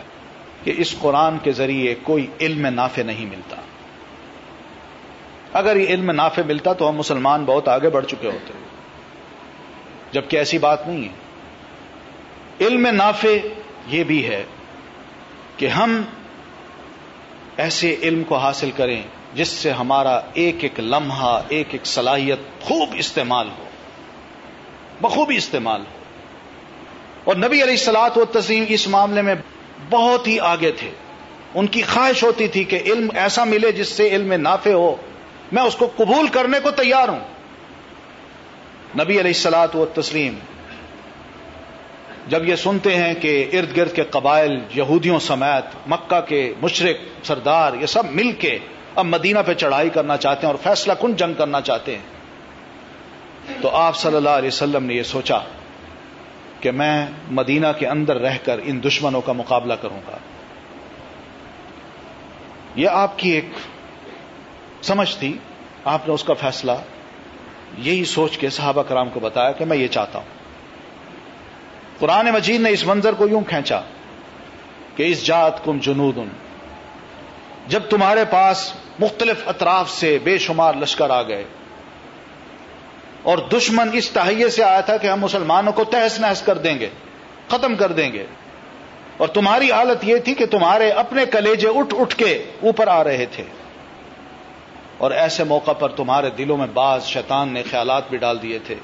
[0.64, 3.56] کہ اس قرآن کے ذریعے کوئی علم نافع نہیں ملتا۔
[5.54, 8.54] اگر یہ علم نافع ملتا تو ہم مسلمان بہت آگے بڑھ چکے ہوتے
[10.12, 11.14] جبکہ ایسی بات نہیں ہے۔
[12.66, 13.48] علم نافع
[13.88, 14.44] یہ بھی ہے
[15.58, 16.02] کہ ہم
[17.58, 19.02] ایسے علم کو حاصل کریں
[19.34, 23.64] جس سے ہمارا ایک ایک لمحہ، ایک ایک صلاحیت خوب استعمال ہو۔
[25.02, 26.04] بخوبی استعمال ہو۔
[27.24, 29.36] اور نبی علیہ السلاط و تسلیم اس معاملے میں
[29.90, 30.90] بہت ہی آگے تھے۔
[31.56, 34.96] ان کی خواہش ہوتی تھی کہ علم ایسا ملے جس سے علم نافع ہو۔
[35.54, 37.20] میں اس کو قبول کرنے کو تیار ہوں۔
[38.96, 40.36] نبی علیہ السلاط و تسلیم
[42.28, 47.74] جب یہ سنتے ہیں کہ ارد گرد کے قبائل، یہودیوں سمیت، مکہ کے مشرق، سردار،
[47.74, 48.60] یہ سب مل کے
[48.96, 52.04] اب مدینہ پہ چڑھائی کرنا چاہتے ہیں اور فیصلہ کن جنگ کرنا چاہتے ہیں۔
[53.62, 55.40] تو آپ صلی اللہ علیہ وسلم نے یہ سوچا
[56.60, 60.18] کہ میں مدینہ کے اندر رہ کر ان دشمنوں کا مقابلہ کروں گا۔
[62.76, 63.46] یہ آپ کی ایک
[64.84, 65.38] سمجھ تھی
[65.86, 66.72] آپ نے اس کا فیصلہ
[67.78, 70.26] یہی سوچ کے صحابہ کرام کو بتایا کہ میں یہ چاہتا ہوں۔
[72.00, 73.82] قرآن مجید نے اس منظر کو یوں کھینچا
[74.96, 76.18] کہ اس جات کم جنود
[77.68, 81.44] جب تمہارے پاس مختلف اطراف سے بے شمار لشکر آ گئے
[83.24, 86.80] اور دشمن اس تہیے سے آیا تھا کہ ہم مسلمانوں کو تہس نہس کر دیں
[86.80, 86.90] گے،
[87.48, 88.26] ختم کر دیں گے۔
[89.18, 93.26] اور تمہاری حالت یہ تھی کہ تمہارے اپنے کلیجے اٹھ اٹھ کے اوپر آ رہے
[93.26, 93.44] تھے۔
[95.04, 98.76] اور ایسے موقع پر تمہارے دلوں میں بعض شیطان نے خیالات بھی ڈال دیے تھے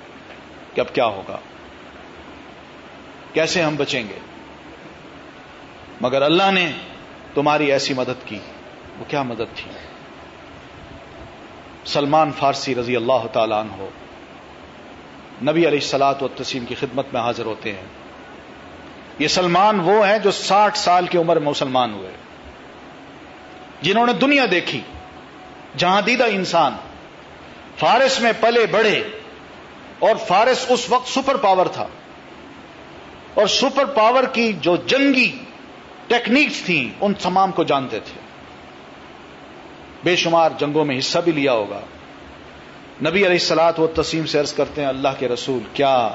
[0.74, 1.38] کہ اب کیا ہوگا؟
[3.34, 4.20] کیسے ہم بچیں گے؟
[6.02, 6.72] مگر اللہ نے
[7.34, 8.40] تمہاری ایسی مدد کی،
[9.00, 9.72] وہ کیا مدد تھی؟
[11.86, 13.84] سلمان فارسی رضی اللہ تعالیٰ عنہ
[15.52, 17.86] نبی علیہ السلاط و تسیم کی خدمت میں حاضر ہوتے ہیں۔
[19.20, 22.12] یہ سلمان وہ ہیں جو ساٹھ سال کی عمر میں مسلمان ہوئے،
[23.82, 24.82] جنہوں نے دنیا دیکھی۔
[25.78, 26.76] جہاں دیدہ انسان،
[27.78, 29.04] فارس میں پلے بڑھے
[30.00, 31.88] اور فارس اس وقت سپر پاور تھا۔
[33.34, 35.40] اور سپر پاور کی جو جنگی
[36.08, 38.20] ٹیکنیکس تھیں، ان تمام کو جانتے تھے۔
[40.04, 41.80] بے شمار جنگوں میں حصہ بھی لیا ہوگا۔
[43.02, 46.10] نبی علیہ السلاط وہ تسیم سے عرض کرتے ہیں، اللہ کے رسول، کیا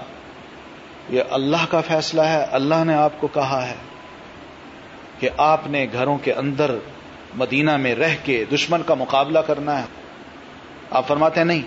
[1.10, 3.74] یہ اللہ کا فیصلہ ہے؟ اللہ نے آپ کو کہا ہے
[5.18, 6.74] کہ آپ نے گھروں کے اندر
[7.34, 9.86] مدینہ میں رہ کے دشمن کا مقابلہ کرنا ہے۔
[10.90, 11.62] آپ فرماتے ہیں نہیں۔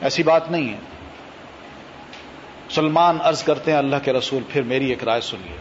[0.00, 0.78] ایسی بات نہیں ہے۔
[2.70, 5.56] سلمان عرض کرتے ہیں اللہ کے رسول، پھر میری ایک رائے سنیے۔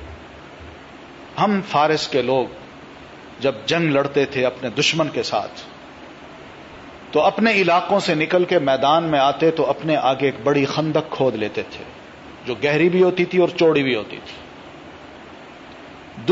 [1.40, 2.46] ہم فارس کے لوگ
[3.40, 5.62] جب جنگ لڑتے تھے اپنے دشمن کے ساتھ،
[7.12, 11.12] تو اپنے علاقوں سے نکل کے میدان میں آتے تو اپنے آگے ایک بڑی خندق
[11.12, 11.84] کھود لیتے تھے،
[12.46, 14.38] جو گہری بھی ہوتی تھی اور چوڑی بھی ہوتی تھی۔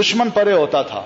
[0.02, 1.06] دشمن پرے ہوتا تھا۔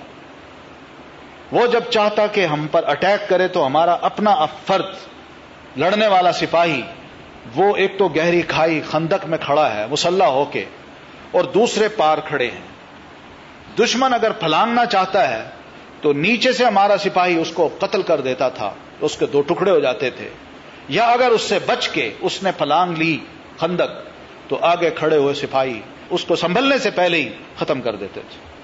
[1.52, 4.94] وہ جب چاہتا کہ ہم پر اٹیک کرے تو ہمارا اپنا فرد،
[5.76, 6.82] لڑنے والا سپاہی،
[7.54, 10.64] وہ ایک تو گہری کھائی خندق میں کھڑا ہے، مسلح ہو کے،
[11.30, 12.60] اور دوسرے پار کھڑے ہیں۔
[13.78, 15.44] دشمن اگر پھلانگنا چاہتا ہے،
[16.00, 19.70] تو نیچے سے ہمارا سپاہی اس کو قتل کر دیتا تھا، اس کے دو ٹکڑے
[19.70, 20.28] ہو جاتے تھے۔
[20.88, 23.18] یا اگر اس سے بچ کے اس نے پھلانگ لی
[23.60, 23.90] خندق،
[24.48, 25.80] تو آگے کھڑے ہوئے سپاہی
[26.10, 27.28] اس کو سنبھلنے سے پہلے ہی
[27.58, 28.59] ختم کر دیتے تھے۔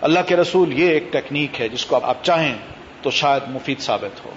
[0.00, 2.54] اللہ کے رسول یہ ایک ٹیکنیک ہے جس کو آپ چاہیں
[3.02, 4.30] تو شاید مفید ثابت ہو۔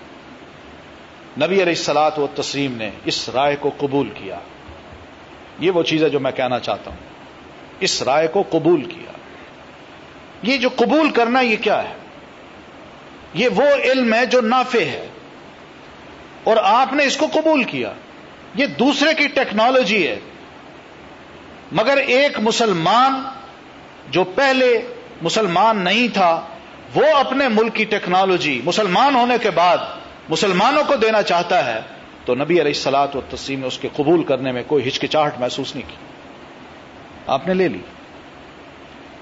[1.37, 4.39] نبی علیہ السلاط و تسلیم نے اس رائے کو قبول کیا۔
[5.59, 6.97] یہ وہ چیز ہے جو میں کہنا چاہتا ہوں۔
[7.79, 9.11] اس رائے کو قبول کیا۔
[10.43, 11.93] یہ جو قبول کرنا یہ کیا ہے؟
[13.33, 15.07] یہ وہ علم ہے جو نافع ہے۔
[16.43, 17.93] اور آپ نے اس کو قبول کیا۔
[18.55, 20.19] یہ دوسرے کی ٹیکنالوجی ہے۔
[21.71, 23.23] مگر ایک مسلمان
[24.09, 24.81] جو پہلے
[25.21, 26.45] مسلمان نہیں تھا،
[26.95, 29.77] وہ اپنے ملک کی ٹیکنالوجی، مسلمان ہونے کے بعد
[30.29, 31.79] مسلمانوں کو دینا چاہتا ہے،
[32.25, 35.75] تو نبی علیہ السلاط و تسیم نے اس کے قبول کرنے میں کوئی ہچکچاہٹ محسوس
[35.75, 35.95] نہیں کی۔
[37.27, 37.79] آپ نے لے لی۔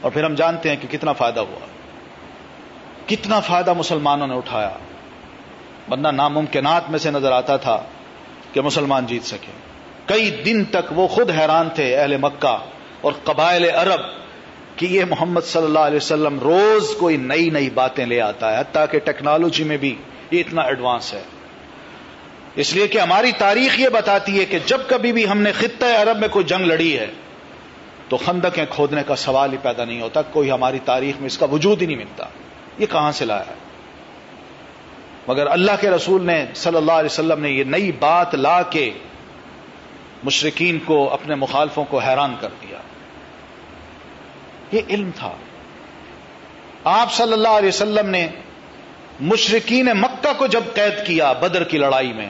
[0.02, 1.66] اور پھر ہم جانتے ہیں کہ کتنا فائدہ ہوا۔
[3.08, 4.70] کتنا فائدہ مسلمانوں نے اٹھایا۔
[5.90, 7.84] بندہ ناممکنات میں سے نظر آتا تھا
[8.54, 9.52] کہ مسلمان جیت سکے۔
[10.06, 12.58] کئی دن تک وہ خود حیران تھے اہل مکہ
[13.02, 14.27] اور قبائل عرب
[14.78, 18.60] کہ یہ محمد صلی اللہ علیہ وسلم روز کوئی نئی نئی باتیں لے آتا ہے،
[18.60, 19.96] حتیٰ کہ ٹیکنالوجی میں بھی
[20.32, 21.24] یہ اتنا ایڈوانس ہے۔
[22.56, 25.86] اس لیے کہ ہماری تاریخ یہ بتاتی ہے کہ جب کبھی بھی ہم نے خطہ
[25.86, 27.08] عرب میں کوئی جنگ لڑی ہے،
[28.10, 31.46] تو خندقیں کھودنے کا سوال ہی پیدا نہیں ہوتا، کوئی ہماری تاریخ میں اس کا
[31.46, 32.26] وجود ہی نہیں ملتا۔
[32.78, 33.54] یہ کہاں سے لایا ہے؟
[35.28, 38.92] مگر اللہ کے رسول نے صلی اللہ علیہ وسلم نے یہ نئی بات لا کے
[40.24, 42.67] مشرقین کو، اپنے مخالفوں کو حیران کر دیا
[44.72, 45.36] یہ علم تھا۔
[46.84, 48.28] آپ صلی اللہ علیہ وسلم نے
[49.20, 52.30] مشرقین مکہ کو جب قید کیا بدر کی لڑائی میں،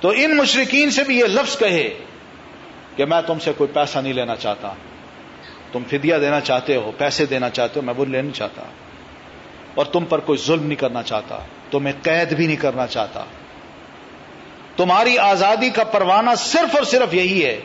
[0.00, 1.94] تو ان مشرقین سے بھی یہ لفظ کہے
[2.96, 4.72] کہ میں تم سے کوئی پیسہ نہیں لینا چاہتا۔
[5.72, 8.62] تم فدیہ دینا چاہتے ہو، پیسے دینا چاہتے ہو، میں وہ لینا چاہتا۔
[9.74, 11.38] اور تم پر کوئی ظلم نہیں کرنا چاہتا،
[11.70, 13.24] تمہیں قید بھی نہیں کرنا چاہتا۔
[14.76, 17.60] تمہاری آزادی کا پروانہ صرف اور صرف یہی ہے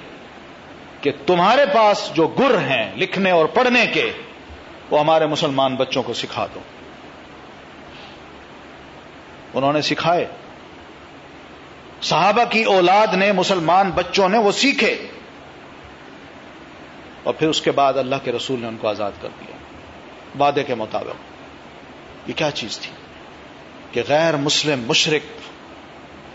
[1.03, 4.13] کہ تمہارے پاس جو گر ہیں لکھنے اور پڑھنے کے،
[4.89, 6.59] وہ ہمارے مسلمان بچوں کو سکھا دو۔
[9.53, 10.25] انہوں نے سکھائے۔
[12.01, 15.07] صحابہ کی اولاد نے، مسلمان بچوں نے وہ سیکھے۔
[17.23, 19.55] اور پھر اس کے بعد اللہ کے رسول نے ان کو آزاد کر دیا۔
[20.43, 21.15] وعدے کے مطابق۔
[22.29, 22.91] یہ کیا چیز تھی؟
[23.91, 25.41] کہ غیر مسلم مشرق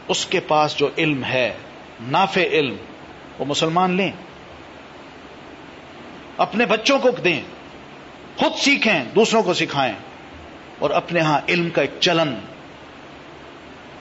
[0.08, 1.54] اس کے پاس جو علم ہے،
[2.00, 2.76] نافع علم،
[3.38, 4.12] وہ مسلمان لیں۔
[6.38, 7.40] اپنے بچوں کو دیں،
[8.36, 9.94] خود سیکھیں، دوسروں کو سکھائیں،
[10.78, 12.34] اور اپنے ہاں علم کا ایک چلن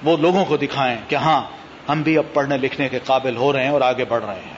[0.04, 1.42] وہ لوگوں کو دکھائیں کہ ہاں
[1.90, 4.56] ہم بھی اب پڑھنے لکھنے کے قابل ہو رہے ہیں اور آگے بڑھ رہے ہیں۔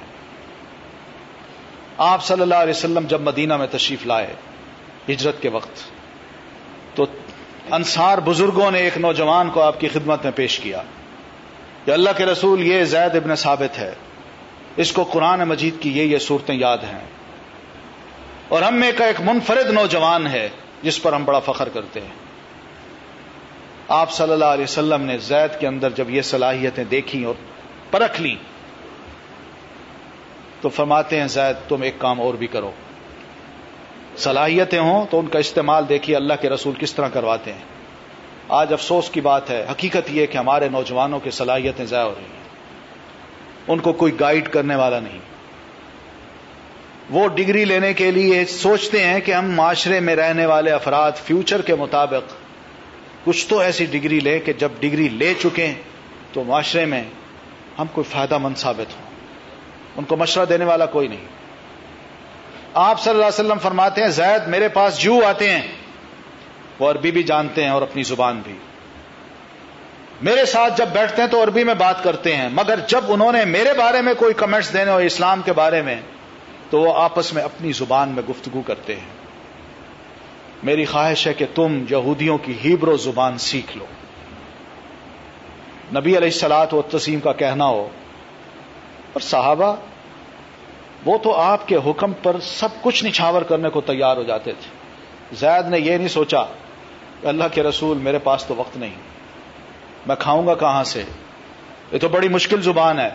[1.97, 4.34] آپ صلی اللہ علیہ وسلم جب مدینہ میں تشریف لائے
[5.09, 5.84] ہجرت کے وقت،
[6.95, 7.05] تو
[7.71, 10.82] انصار بزرگوں نے ایک نوجوان کو آپ کی خدمت میں پیش کیا
[11.86, 13.93] کہ اللہ کے رسول یہ زید ابن ثابت ہے،
[14.77, 16.99] اس کو قرآن مجید کی یہ یہ صورتیں یاد ہیں۔
[18.50, 20.50] اور ہم میں کا ایک منفرد نوجوان ہے،
[20.84, 22.30] جس پر ہم بڑا فخر کرتے ہیں۔
[23.88, 27.34] آپ صلی اللہ علیہ وسلم نے زید کے اندر جب یہ صلاحیتیں دیکھی اور
[27.91, 28.36] پرکھ لی
[30.62, 32.72] تو فرماتے ہیں، زید، تم ایک کام اور بھی کرو۔
[34.18, 37.64] صلاحیتیں ہوں تو ان کا استعمال دیکھیے اللہ کے رسول کس طرح کرواتے ہیں۔
[38.50, 42.24] آج افسوس کی بات ہے، حقیقت یہ کہ ہمارے نوجوانوں کی صلاحیتیں ضائع ہو رہی
[42.24, 42.50] ہیں۔
[43.68, 45.20] ان کو کوئی گائیڈ کرنے والا نہیں۔
[47.10, 51.62] وہ ڈگری لینے کے لیے سوچتے ہیں کہ ہم معاشرے میں رہنے والے افراد فیوچر
[51.62, 52.34] کے مطابق
[53.26, 55.74] کچھ تو ایسی ڈگری لے کہ جب ڈگری لے چکے
[56.34, 57.03] تو معاشرے میں
[57.80, 59.10] ہم کوئی فائدہ مند ثابت ہوں۔
[59.97, 61.26] ان کو مشورہ دینے والا کوئی نہیں۔
[62.74, 65.62] آپ صلی اللہ علیہ وسلم فرماتے ہیں، زید میرے پاس جو آتے ہیں۔
[66.80, 68.55] وہ عربی بھی جانتے ہیں اور اپنی زبان بھی۔
[70.22, 73.45] میرے ساتھ جب بیٹھتے ہیں تو عربی میں بات کرتے ہیں، مگر جب انہوں نے
[73.45, 76.01] میرے بارے میں کوئی کمنٹس دینے اور اسلام کے بارے میں
[76.70, 79.20] تو وہ آپس میں اپنی زبان میں گفتگو کرتے ہیں۔
[80.63, 83.86] میری خواہش ہے کہ تم یہودیوں کی ہیبرو زبان سیکھ لو۔
[85.91, 87.89] نبی علیہ السلاط و تسیم کا کہنا ہو،
[89.13, 89.76] اور صحابہ،
[91.05, 94.70] وہ تو آپ کے حکم پر سب کچھ نچھاور کرنے کو تیار ہو جاتے تھے۔
[95.36, 96.43] زید نے یہ نہیں سوچا
[97.22, 98.93] کہ اللہ کے رسول میرے پاس تو وقت نہیں۔
[100.07, 101.03] میں کھاؤں گا کہاں سے؟
[101.91, 103.09] یہ تو بڑی مشکل زبان ہے۔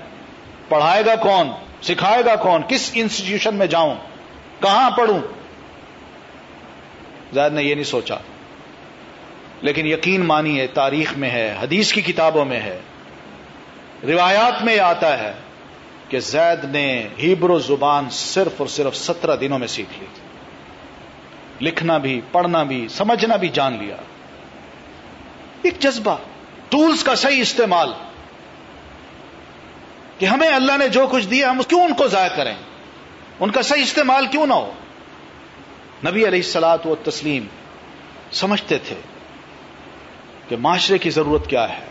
[0.68, 1.50] پڑھائے گا کون؟
[1.84, 3.94] سکھائے گا کون؟ کس انسٹیٹیوشن میں جاؤں؟
[4.62, 5.20] کہاں پڑھوں؟
[7.32, 8.14] زید نے یہ نہیں سوچا۔
[9.60, 12.80] لیکن یقین مانی ہے، تاریخ میں ہے، حدیث کی کتابوں میں ہے۔
[14.02, 15.32] روایات میں یہ آتا ہے
[16.08, 20.06] کہ زید نے ہیبرو زبان صرف اور صرف سترہ دنوں میں سیکھ لی۔
[21.60, 23.96] لکھنا بھی، پڑھنا بھی، سمجھنا بھی جان لیا۔
[25.62, 26.16] ایک جذبہ،
[26.68, 27.92] ٹولز کا صحیح استعمال۔
[30.18, 32.54] کہ ہمیں اللہ نے جو کچھ دیا، ہم کیوں ان کو ضائع کریں؟
[33.40, 34.72] ان کا صحیح استعمال کیوں نہ ہو؟
[36.06, 37.46] نبی علیہ السلاط و تسلیم
[38.32, 38.96] سمجھتے تھے
[40.48, 41.84] کہ معاشرے کی ضرورت کیا ہے۔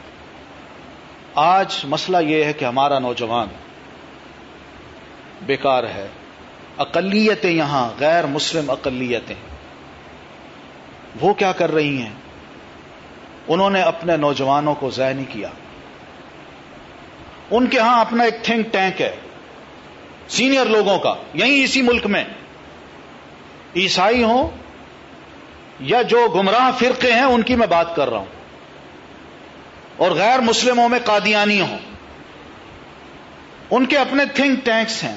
[1.36, 3.48] آج مسئلہ یہ ہے کہ ہمارا نوجوان
[5.46, 6.08] بیکار ہے۔
[6.78, 9.36] اقلیتیں یہاں غیر مسلم اقلیتیں۔
[11.22, 12.14] وہ کیا کر رہی ہیں؟
[13.48, 15.50] انہوں نے اپنے نوجوانوں کو ضائع نہیں کیا۔
[17.52, 19.16] ان کے ہاں اپنا ایک تھنک ٹینک ہے۔
[20.28, 22.24] سینئر لوگوں کا، یہیں اسی ملک میں۔
[23.76, 24.50] عیسائی ہوں
[25.80, 28.26] یا جو گمراہ فرقے ہیں، ان کی میں بات کر رہا ہوں۔
[29.98, 31.78] اور غیر مسلموں میں قادیانی ہوں۔
[33.72, 35.16] ان کے اپنے تھنک ٹینکس ہیں۔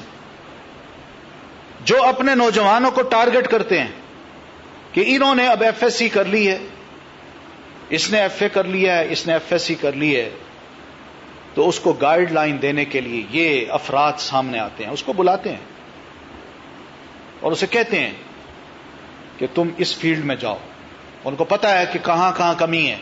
[1.85, 3.89] جو اپنے نوجوانوں کو ٹارگٹ کرتے ہیں
[4.93, 6.59] کہ انہوں نے اب ایف ایس سی کر لی ہے۔
[7.89, 10.31] اس نے ایف اے کر لیا ہے، اس نے ایف ایس سی کر لی ہے۔
[11.57, 15.12] تو اس کو گائیڈ لائن دینے کے لیے یہ افراد سامنے آتے ہیں، اس کو
[15.12, 15.61] بلاتے ہیں۔
[17.40, 18.12] اور اسے کہتے ہیں
[19.38, 20.57] کہ تم اس فیلڈ میں جاؤ۔
[21.24, 22.96] ان کو پتا ہے کہ کہاں کہاں کمی ہے۔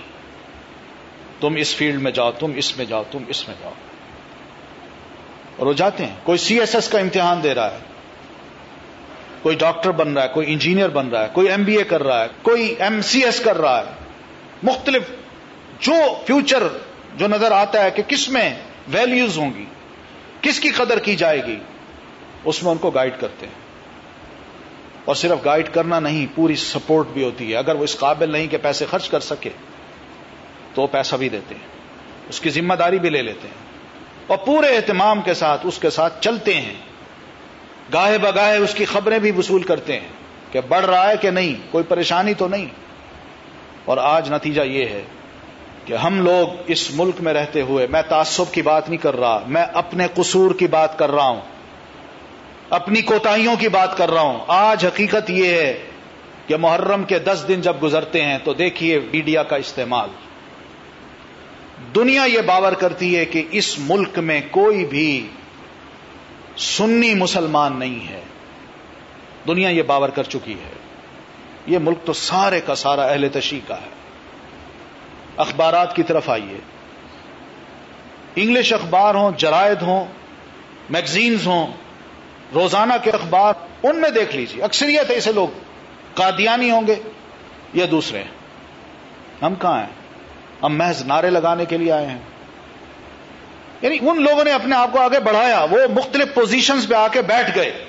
[1.40, 3.72] تم اس فیلڈ میں جاؤ، تم اس میں جاؤ، تم اس میں جاؤ۔
[5.56, 7.78] اور وہ جاتے ہیں۔ کوئی سی ایس ایس کا امتحان دے رہا ہے۔
[9.42, 12.02] کوئی ڈاکٹر بن رہا ہے، کوئی انجینئر بن رہا ہے، کوئی ایم بی اے کر
[12.02, 13.90] رہا ہے، کوئی ایم سی ایس کر رہا ہے۔
[14.62, 15.02] مختلف
[15.80, 15.92] جو
[16.26, 16.62] فیوچر
[17.16, 18.54] جو نظر آتا ہے کہ کس میں
[18.88, 19.64] ویلیوز ہوں گی،
[20.40, 21.58] کس کی قدر کی جائے گی،
[22.44, 23.54] اس میں ان کو گائیڈ کرتے ہیں۔
[25.04, 28.46] اور صرف گائیڈ کرنا نہیں، پوری سپورٹ بھی ہوتی ہے۔ اگر وہ اس قابل نہیں
[28.46, 29.50] کہ پیسے خرچ کر سکے،
[30.74, 31.66] تو وہ پیسہ بھی دیتے ہیں۔
[32.28, 33.64] اس کی ذمہ داری بھی لے لیتے ہیں۔
[34.26, 36.74] اور پورے اہتمام کے ساتھ، اس کے ساتھ چلتے ہیں۔
[37.92, 40.08] گاہے بگاہے اس کی خبریں بھی وصول کرتے ہیں
[40.52, 42.66] کہ بڑھ رہا ہے کہ نہیں، کوئی پریشانی تو نہیں۔
[43.84, 45.02] اور آج نتیجہ یہ ہے
[45.84, 49.40] کہ ہم لوگ اس ملک میں رہتے ہوئے میں تعصب کی بات نہیں کر رہا،
[49.46, 51.40] میں اپنے قصور کی بات کر رہا ہوں،
[52.70, 55.82] اپنی کوتاہیوں کی بات کر رہا ہوں۔ آج حقیقت یہ ہے
[56.46, 60.08] کہ محرم کے دس دن جب گزرتے ہیں تو دیکھیے میڈیا کا استعمال۔
[61.94, 65.26] دنیا یہ باور کرتی ہے کہ اس ملک میں کوئی بھی
[66.56, 68.20] سنی مسلمان نہیں ہے۔
[69.46, 70.72] دنیا یہ باور کر چکی ہے۔
[71.66, 74.03] یہ ملک تو سارے کا سارا اہل تشیح کا ہے۔
[75.36, 76.58] اخبارات کی طرف آئیے۔
[78.36, 80.04] انگلش اخبار ہوں، جرائد ہوں
[80.90, 81.66] میگزینز ہوں،
[82.54, 85.48] روزانہ کے اخبار، ان میں دیکھ لیجیے اکثریت ایسے لوگ
[86.14, 86.94] قادیانی ہوں گے
[87.74, 88.22] یا دوسرے
[89.42, 89.90] ہم کہاں ہیں؟
[90.62, 92.18] ہم محض نعرے لگانے کے لیے آئے ہیں۔
[93.82, 97.22] یعنی ان لوگوں نے اپنے آپ کو آگے بڑھایا، وہ مختلف پوزیشنز پہ آ کے
[97.22, 97.84] بیٹھ گئے۔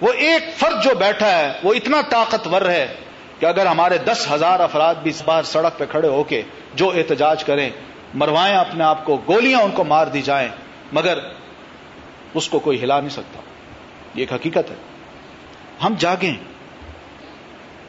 [0.00, 2.94] وہ ایک فرد جو بیٹھا ہے، وہ اتنا طاقتور ہے
[3.44, 6.42] کہ اگر ہمارے دس ہزار افراد بھی اس باہر سڑک پہ کھڑے ہو کے
[6.74, 7.70] جو احتجاج کریں،
[8.14, 10.48] مروائیں اپنے آپ کو، گولیاں ان کو مار دی جائیں،
[10.92, 11.18] مگر
[12.34, 13.40] اس کو کوئی ہلا نہیں سکتا۔
[14.14, 14.74] یہ ایک حقیقت ہے۔
[15.82, 16.34] ہم جاگیں۔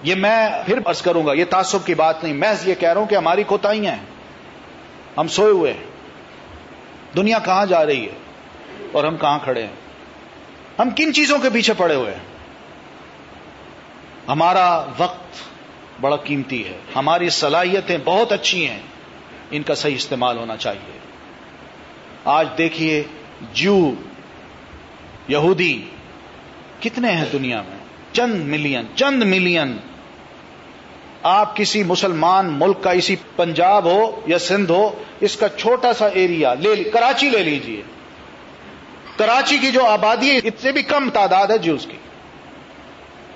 [0.04, 3.02] یہ میں پھر ارض کروں گا، یہ تعصب کی بات نہیں، میں یہ کہہ رہا
[3.02, 4.06] ہوں کہ ہماری کوتاہیاں ہیں۔
[5.18, 5.84] ہم سوئے ہوئے ہیں۔
[7.16, 8.14] دنیا کہاں جا رہی ہے
[8.92, 9.76] اور ہم کہاں کھڑے ہیں؟
[10.80, 12.35] ہم کن چیزوں کے پیچھے پڑے ہوئے ہیں؟
[14.30, 15.42] ہمارا وقت
[16.02, 18.80] بڑا قیمتی ہے۔ ہماری صلاحیتیں بہت اچھی ہیں۔
[19.52, 21.00] ان کا صحیح استعمال ہونا چاہیے۔
[22.26, 23.04] آج دیکھیے
[23.54, 23.92] جو
[25.28, 25.82] یہودی
[26.80, 27.78] کتنے ہیں دنیا میں؟
[28.14, 29.78] چند ملین چند ملین۔
[31.24, 36.08] آپ کسی مسلمان ملک کا اسی پنجاب ہو یا سندھ ہو، اس کا چھوٹا سا
[36.08, 37.82] ایریا لے کراچی لے لیجیے۔
[39.18, 41.98] کراچی کی جو آبادی ہے، اس سے بھی کم تعداد ہے جوز کی۔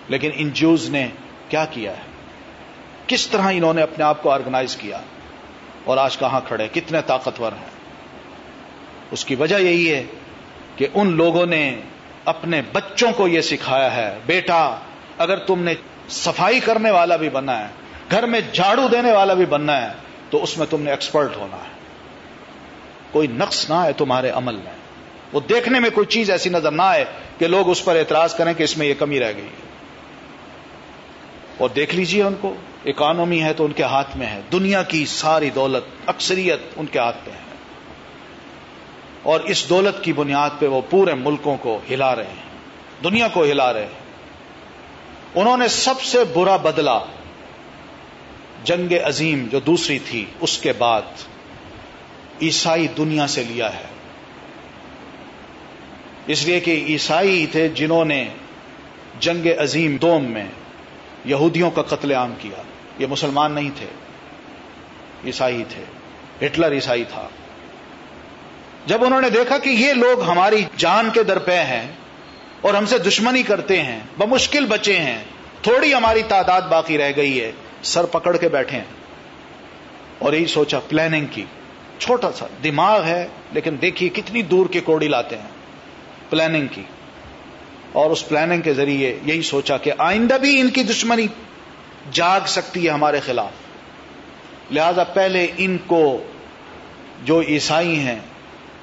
[0.10, 1.08] لیکن ان جوز نے
[1.50, 2.02] کیا کیا ہے؟
[3.08, 5.00] کس طرح انہوں نے اپنے آپ کو آرگنائز کیا؟
[5.84, 7.70] اور آج کہاں کھڑے؟ کتنے طاقتور ہیں؟
[9.12, 10.04] اس کی وجہ یہی ہے
[10.76, 11.80] کہ ان لوگوں نے
[12.26, 14.76] اپنے بچوں کو یہ سکھایا ہے، بیٹا،
[15.18, 15.74] اگر تم نے
[16.10, 17.68] صفائی کرنے والا بھی بننا ہے،
[18.12, 19.94] گھر میں جھاڑو دینے والا بھی بننا ہے،
[20.30, 21.70] تو اس میں تم نے ایکسپرٹ ہونا ہے۔
[23.12, 24.74] کوئی نقص نہ ہے تمہارے عمل میں۔
[25.34, 27.06] وہ دیکھنے میں کوئی چیز ایسی نظر نہ آئے
[27.38, 29.69] کہ لوگ اس پر اعتراض کریں کہ اس میں یہ کمی رہ گئی۔ ہے
[31.60, 32.56] اور دیکھ لیجیے ان کو۔
[32.86, 37.00] اکانومی ہے تو ان کے ہاتھ میں ہے۔ دنیا کی ساری دولت، اکثریت ان کے
[37.00, 37.42] ہاتھ میں ہے۔
[39.24, 42.50] اور اس دولت کی بنیاد پہ وہ پورے ملکوں کو ہلا رہے ہیں۔
[43.04, 44.00] دنیا کو ہلا رہے ہیں۔
[45.36, 47.06] انہوں نے سب سے برا بدلہ،
[48.64, 51.02] جنگ عظیم جو دوسری تھی، اس کے بعد
[52.42, 53.84] عیسائی دنیا سے لیا ہے۔
[56.28, 58.30] اس لیے کہ عیسائی تھے جنہوں نے
[59.20, 60.46] جنگ عظیم دوم میں
[61.26, 62.62] یہودیوں کا قتل عام کیا۔
[63.00, 63.86] یہ مسلمان نہیں تھے۔
[65.26, 65.84] عیسائی تھے۔
[66.46, 67.28] ہٹلر عیسائی تھا۔
[68.86, 71.88] جب انہوں نے دیکھا کہ یہ لوگ ہماری جان کے درپے ہیں
[72.62, 75.24] اور ہم سے دشمنی کرتے ہیں، بمشکل بچے ہیں،
[75.62, 77.52] تھوڑی ہماری تعداد باقی رہ گئی ہے،
[77.84, 79.00] سر پکڑ کے بیٹھے ہیں۔
[80.20, 81.46] اور یہی سوچا پلاننگ کی۔
[82.00, 85.50] چھوٹا سا، دماغ ہے، لیکن دیکھیے کتنی دور کے کوڑی لاتے ہیں۔
[86.30, 86.84] پلاننگ کی۔
[87.94, 91.28] اور اس پلاننگ کے ذریعے یہی سوچا کہ آئندہ بھی ان کی دشمنی
[92.12, 93.52] جاگ سکتی ہے ہمارے خلاف۔
[94.72, 96.24] لہذا پہلے ان کو
[97.24, 98.20] جو عیسائی ہیں،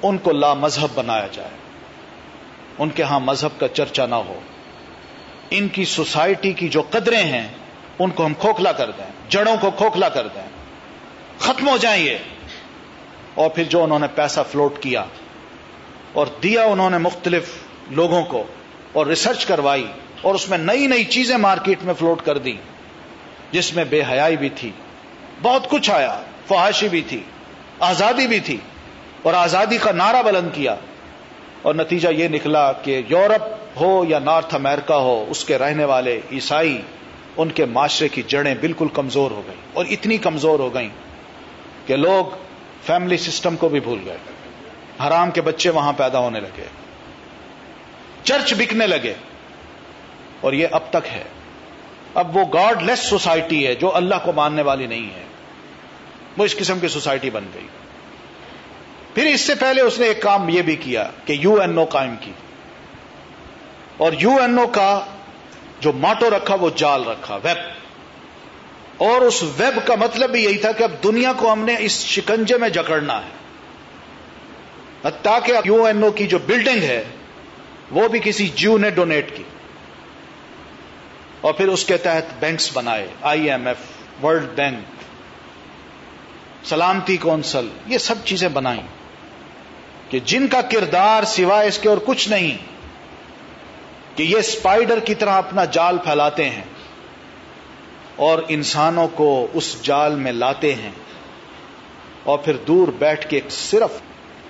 [0.02, 1.48] ان کو لا مذہب بنایا جائے۔
[2.78, 4.40] ان کے ہاں مذہب کا چرچا نہ ہو۔
[5.50, 7.48] ان کی سوسائٹی کی جو قدریں ہیں،
[7.98, 10.48] ان کو ہم کھوکھلا کر دیں۔ جڑوں کو کھوکھلا کر دیں۔
[11.38, 12.16] ختم ہو جائیں یہ۔
[13.34, 15.04] اور پھر جو انہوں نے پیسہ فلوٹ کیا
[16.12, 17.50] اور دیا انہوں نے مختلف
[17.90, 18.44] لوگوں کو
[18.97, 19.86] اور ریسرچ کروائی
[20.22, 22.53] اور اس میں نئی نئی چیزیں مارکیٹ میں فلوٹ کر دی
[23.51, 24.70] جس میں بے حیائی بھی تھی۔
[25.42, 27.20] بہت کچھ آیا، فحاشی بھی تھی،
[27.80, 28.57] آزادی بھی تھی
[29.22, 30.76] اور آزادی کا نعرہ بلند کیا۔
[31.62, 33.42] اور نتیجہ یہ نکلا کہ یورپ
[33.80, 36.82] ہو یا نارتھ امریکہ ہو، اس کے رہنے والے عیسائی،
[37.36, 40.88] ان کے معاشرے کی جڑیں بالکل کمزور ہو گئیں اور اتنی کمزور ہو گئیں
[41.86, 42.24] کہ لوگ
[42.86, 44.16] فیملی سسٹم کو بھی بھول گئے۔
[45.07, 46.86] حرام کے بچے وہاں پیدا ہونے لگے۔
[48.26, 49.14] چرچ بکنے لگے
[50.40, 51.24] اور یہ اب تک ہے۔
[52.14, 55.24] اب وہ گاڈ لیس سوسائٹی ہے جو اللہ کو ماننے والی نہیں ہے۔
[56.38, 57.66] وہ اس قسم کی سوسائٹی بن گئی۔
[59.14, 61.84] پھر اس سے پہلے اس نے ایک کام یہ بھی کیا کہ یو این او
[61.84, 62.32] قائم کی۔
[63.96, 65.04] اور یو این او کا
[65.80, 67.58] جو ماٹو رکھا وہ جال رکھا، ویب۔
[68.96, 72.04] اور اس ویب کا مطلب بھی یہی تھا کہ اب دنیا کو ہم نے اس
[72.04, 73.36] شکنجے میں جکڑنا ہے۔
[75.22, 77.04] تاکہ یو این او کی جو بلڈنگ ہے
[77.91, 79.43] وہ بھی کسی جیو نے ڈونیٹ کی۔
[81.41, 83.76] اور پھر اس کے تحت بینکس بنائے I M F
[84.24, 84.78] world bank
[86.66, 88.82] سلامتی کونسل، یہ سب چیزیں بنائیں۔
[90.11, 92.59] کہ جن کا کردار سوائے اس کے اور کچھ نہیں،
[94.16, 96.64] کہ یہ اسپائڈر کی طرح اپنا جال پھیلاتے ہیں
[98.16, 100.91] اور انسانوں کو اس جال میں لاتے ہیں۔
[102.22, 103.91] اور پھر دور بیٹھ کے صرف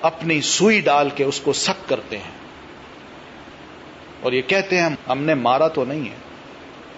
[0.01, 2.36] اپنی سوئی ڈال کے اس کو سک کرتے ہیں۔
[4.20, 6.16] اور یہ کہتے ہیں ہم نے مارا تو نہیں ہے۔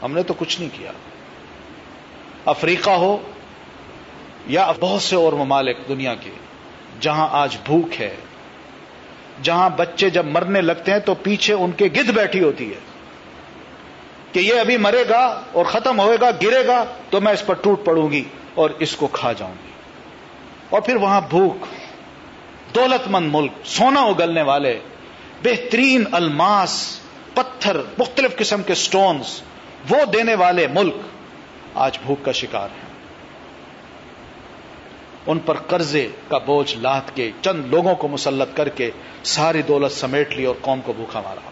[0.02, 0.92] ہم نے تو کچھ نہیں کیا۔
[2.44, 3.18] افریقہ ہو
[4.46, 6.30] یا بہت سے اور ممالک دنیا کے،
[7.00, 8.16] جہاں آج بھوک ہے۔
[9.42, 12.78] جہاں بچے جب مرنے لگتے ہیں تو پیچھے ان کے گد بیٹھی ہوتی ہے۔
[14.32, 17.54] کہ یہ ابھی مرے گا اور ختم ہوئے گا، گرے گا تو میں اس پر
[17.54, 19.70] ٹوٹ پڑوں گی اور اس کو کھا جاؤں گی۔
[20.70, 21.66] اور پھر وہاں بھوک
[22.74, 24.80] دولت مند ملک، سونا اگلنے والے،
[25.42, 27.00] بہترین الماس
[27.34, 29.42] پتھر، مختلف قسم کے سٹونز
[29.90, 30.94] وہ دینے والے ملک
[31.74, 32.88] آج بھوک کا شکار ہیں۔
[35.26, 38.90] ان پر قرضے کا بوجھ لاد کے چند لوگوں کو مسلط کر کے
[39.24, 41.50] ساری دولت سمیٹ لی اور قوم کو بھوکا مارا۔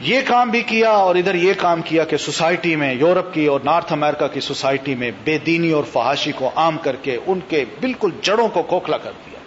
[0.00, 3.60] یہ کام بھی کیا اور ادھر یہ کام کیا کہ سوسائٹی میں، یورپ کی اور
[3.64, 7.64] نارتھ امریکہ کی سوسائٹی میں بے دینی اور فحاشی کو عام کر کے ان کے
[7.80, 9.38] بالکل جڑوں کو کھوکھلا کر دیا۔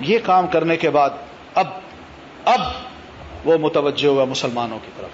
[0.00, 1.10] یہ کام کرنے کے بعد
[1.54, 1.66] اب
[2.46, 2.60] اب
[3.44, 5.10] وہ متوجہ ہوا مسلمانوں کی طرف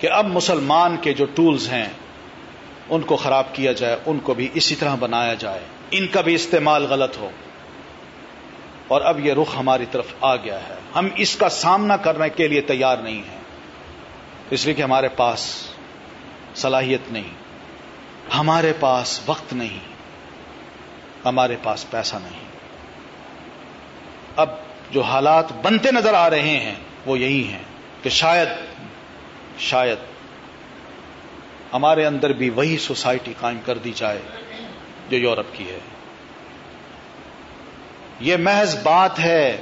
[0.00, 1.88] کہ اب مسلمان کے جو ٹولز ہیں،
[2.88, 5.60] ان کو خراب کیا جائے، ان کو بھی اسی طرح بنایا جائے۔
[5.90, 7.30] ان کا بھی استعمال غلط ہو۔
[8.88, 12.48] اور اب یہ رخ ہماری طرف آ گیا ہے۔ ہم اس کا سامنا کرنے کے
[12.48, 13.40] لیے تیار نہیں ہیں۔
[14.50, 15.68] اس لیے کہ ہمارے پاس
[16.54, 17.34] صلاحیت نہیں۔
[18.34, 19.78] ہمارے پاس وقت نہیں۔
[21.24, 22.40] ہمارے پاس پیسہ نہیں۔
[24.36, 24.48] اب
[24.92, 26.74] جو حالات بنتے نظر آ رہے ہیں،
[27.06, 27.62] وہ یہی ہیں
[28.02, 28.48] کہ شاید
[29.58, 29.98] شاید
[31.72, 34.18] ہمارے اندر بھی وہی سوسائٹی قائم کر دی جائے
[35.10, 35.78] جو یورپ کی ہے۔
[38.20, 39.56] یہ محض بات ہے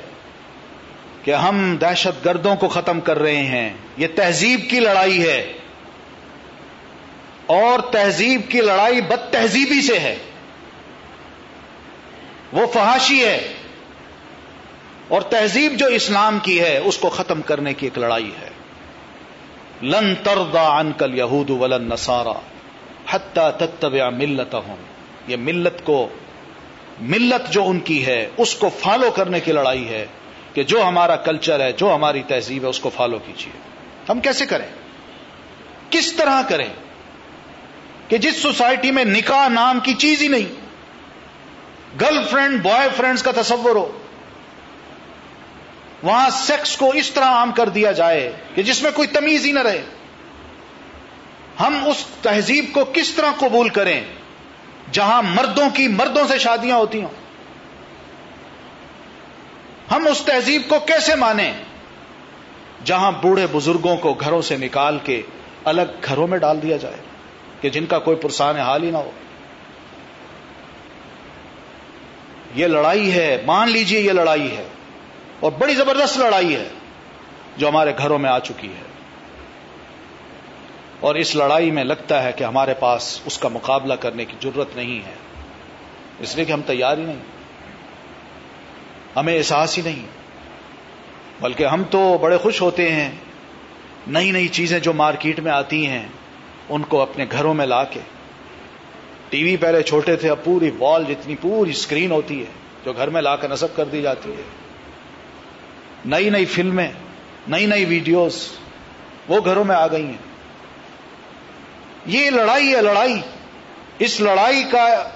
[1.25, 5.53] کہ ہم دہشت گردوں کو ختم کر رہے ہیں۔ یہ تہذیب کی لڑائی ہے۔
[7.47, 10.17] اور تہذیب کی لڑائی بد تہذیبی سے ہے۔
[12.53, 13.53] وہ فحاشی ہے۔
[15.11, 18.51] اور تہذیب جو اسلام کی ہے، اس کو ختم کرنے کی ایک لڑائی ہے۔
[19.83, 22.33] لن تردا انکل یہود ولن نسارا
[23.11, 24.57] حتہ تتبع ملت
[25.27, 26.09] یہ ملت کو،
[27.01, 30.07] ملت جو ان کی ہے، اس کو فالو کرنے کی لڑائی ہے
[30.55, 33.59] کہ جو ہمارا کلچر ہے، جو ہماری تہذیب ہے، اس کو فالو کیجیے
[34.09, 34.67] ہم کیسے کریں؟
[35.91, 36.69] کس طرح کریں؟
[38.09, 40.55] کہ جس سوسائٹی میں نکاح نام کی چیز ہی نہیں،
[42.01, 43.99] گرل فرینڈ، بوائے فرینڈز کا تصور ہو
[46.03, 49.53] وہاں سیکس کو اس طرح عام کر دیا جائے کہ جس میں کوئی تمیز ہی
[49.53, 49.83] نہ رہے۔
[51.61, 54.05] ہم اس تہذیب کو کس طرح قبول کریں
[54.93, 57.09] جہاں مردوں کی مردوں سے شادیاں ہوتی ہوں؟
[59.91, 61.53] ہم اس تہذیب کو کیسے مانیں
[62.85, 65.23] جہاں بوڑھے بزرگوں کو گھروں سے نکال کے
[65.65, 66.97] الگ گھروں میں ڈال دیا جائے
[67.61, 69.11] کہ جن کا کوئی پرسان حال ہی نہ ہو؟
[72.55, 74.65] یہ لڑائی ہے، مان لیجیے یہ لڑائی ہے۔
[75.41, 76.69] اور بڑی زبردست لڑائی ہے
[77.57, 78.83] جو ہمارے گھروں میں آ چکی ہے۔
[81.01, 84.77] اور اس لڑائی میں لگتا ہے کہ ہمارے پاس اس کا مقابلہ کرنے کی ضرورت
[84.77, 85.15] نہیں ہے۔
[86.19, 87.17] اس لیے کہ ہم تیار ہی نہیں۔
[89.17, 90.07] ہمیں احساس ہی نہیں۔
[91.41, 93.11] بلکہ ہم تو بڑے خوش ہوتے ہیں۔
[94.07, 96.07] نئی نئی چیزیں جو مارکیٹ میں آتی ہیں،
[96.69, 98.01] ان کو اپنے گھروں میں لا کے۔
[99.29, 102.51] ٹی وی پہلے چھوٹے تھے، اب پوری وال جتنی پوری اسکرین ہوتی ہے،
[102.85, 104.60] جو گھر میں لا کر نصب کر دی جاتی ہے۔
[106.05, 106.93] نئی نئی فلمیں،
[107.49, 108.49] نئی نئی ویڈیوز،
[109.29, 110.31] وہ گھروں میں آ گئی ہیں۔
[112.07, 113.21] یہ لڑائی ہے لڑائی۔
[113.99, 115.09] اس لڑائی کا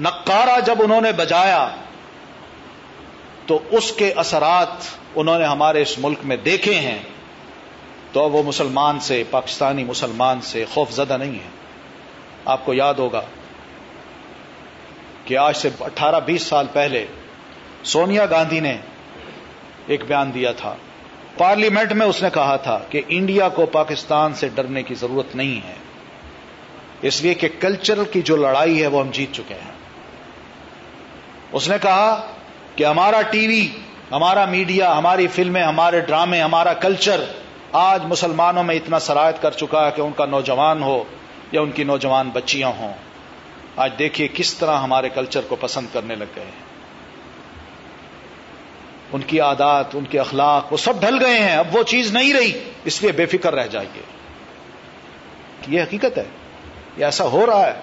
[0.00, 1.68] نقارہ جب انہوں نے بجایا،
[3.46, 4.68] تو اس کے اثرات
[5.14, 6.98] انہوں نے ہمارے اس ملک میں دیکھے ہیں۔
[8.12, 11.48] تو وہ مسلمان سے، پاکستانی مسلمان سے خوف زدہ نہیں ہے
[12.44, 13.20] آپ کو یاد ہوگا
[15.24, 17.06] کہ آج سے اٹھارہ بیس سال پہلے
[17.84, 18.76] سونیا گاندھی نے
[19.86, 20.74] ایک بیان دیا تھا۔
[21.38, 25.68] پارلیمنٹ میں اس نے کہا تھا کہ انڈیا کو پاکستان سے ڈرنے کی ضرورت نہیں
[25.68, 25.74] ہے۔
[27.02, 29.70] اس لیے کہ کلچر کی جو لڑائی ہے وہ ہم جیت چکے ہیں۔
[31.52, 32.32] اس نے کہا
[32.76, 33.68] کہ ہمارا ٹی وی،
[34.12, 37.24] ہمارا میڈیا، ہماری فلمیں، ہمارے ڈرامے، ہمارا کلچر
[37.72, 41.04] آج مسلمانوں میں اتنا سرایت کر چکا ہے کہ ان کا نوجوان ہو
[41.52, 42.94] یا ان کی نوجوان بچیاں ہوں۔
[43.76, 46.63] آج دیکھیے کس طرح ہمارے کلچر کو پسند کرنے لگ گئے ہیں۔
[49.14, 52.34] ان کی عادات، ان کے اخلاق، وہ سب ڈھل گئے ہیں، اب وہ چیز نہیں
[52.34, 52.52] رہی،
[52.84, 54.02] اس لیے بے فکر رہ جائیے۔
[55.68, 56.24] یہ حقیقت ہے،
[56.96, 57.74] یہ ایسا ہو رہا ہے۔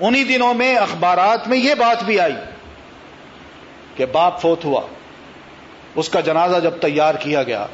[0.00, 2.34] انہی دنوں میں اخبارات میں یہ بات بھی آئی
[3.96, 4.80] کہ باپ فوت ہوا،
[5.94, 7.66] اس کا جنازہ جب تیار کیا گیا،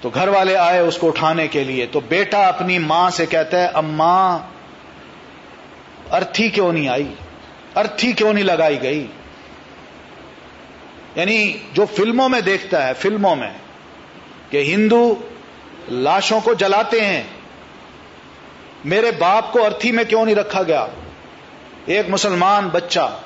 [0.00, 3.60] تو گھر والے آئے اس کو اٹھانے کے لیے، تو بیٹا اپنی ماں سے کہتا
[3.60, 4.38] ہے، اماں،
[6.14, 7.14] ارتھی کیوں نہیں آئی؟
[7.76, 9.06] ارتھی کیوں نہیں لگائی گئی؟
[11.18, 13.50] یعنی جو فلموں میں دیکھتا ہے، فلموں میں،
[14.50, 15.14] کہ ہندو
[15.88, 17.22] لاشوں کو جلاتے ہیں۔
[18.84, 20.86] میرے باپ کو ارتھی میں کیوں نہیں رکھا گیا؟
[21.86, 23.18] ایک مسلمان بچہ،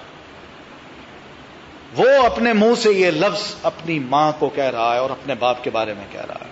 [1.97, 5.65] وہ اپنے منہ سے یہ لفظ اپنی ماں کو کہہ رہا ہے اور اپنے باپ
[5.65, 6.51] کے بارے میں کہہ رہا ہے۔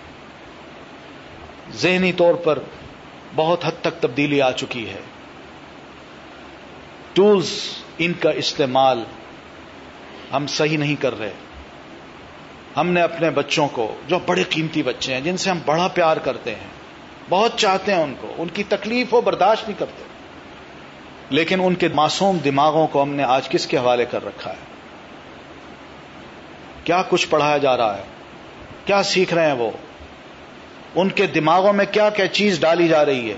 [1.73, 2.59] ذہنی طور پر
[3.35, 5.01] بہت حد تک تبدیلی آ چکی ہے۔
[7.13, 7.49] ٹولز
[7.97, 9.03] ان کا استعمال
[10.33, 11.31] ہم صحیح نہیں کر رہے۔
[12.77, 16.17] ہم نے اپنے بچوں کو، جو بڑے قیمتی بچے ہیں، جن سے ہم بڑا پیار
[16.17, 16.67] کرتے ہیں،
[17.29, 20.03] بہت چاہتے ہیں ان کو، ان کی تکلیف وہ برداشت نہیں کرتے۔
[21.29, 24.71] لیکن ان کے معصوم دماغوں کو ہم نے آج کس کے حوالے کر رکھا ہے؟
[26.83, 28.03] کیا کچھ پڑھایا جا رہا ہے؟
[28.85, 29.71] کیا سیکھ رہے ہیں وہ؟
[30.95, 33.37] ان کے دماغوں میں کیا کیا چیز ڈالی جا رہی ہے؟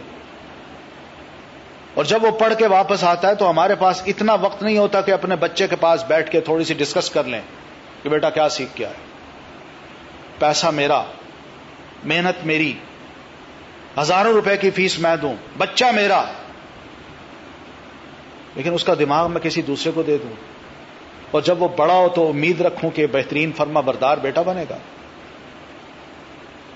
[1.94, 5.02] اور جب وہ پڑھ کے واپس آتا ہے تو ہمارے پاس اتنا وقت نہیں ہوتا
[5.02, 7.42] کہ اپنے بچے کے پاس بیٹھ کے تھوڑی سی ڈسکس کر لیں
[8.04, 8.94] کہ بیٹا کیا سیکھ کیا ہے
[10.40, 11.04] پیسہ میرا،
[12.04, 12.74] محنت میری،
[14.02, 16.24] ہزاروں روپے کی فیس میں دوں، بچہ میرا۔
[18.56, 20.34] لیکن اس کا دماغ میں کسی دوسرے کو دے دوں۔
[21.32, 24.78] اور جب وہ بڑا ہو تو امید رکھوں کہ بہترین فرما بردار بیٹا بنے گا۔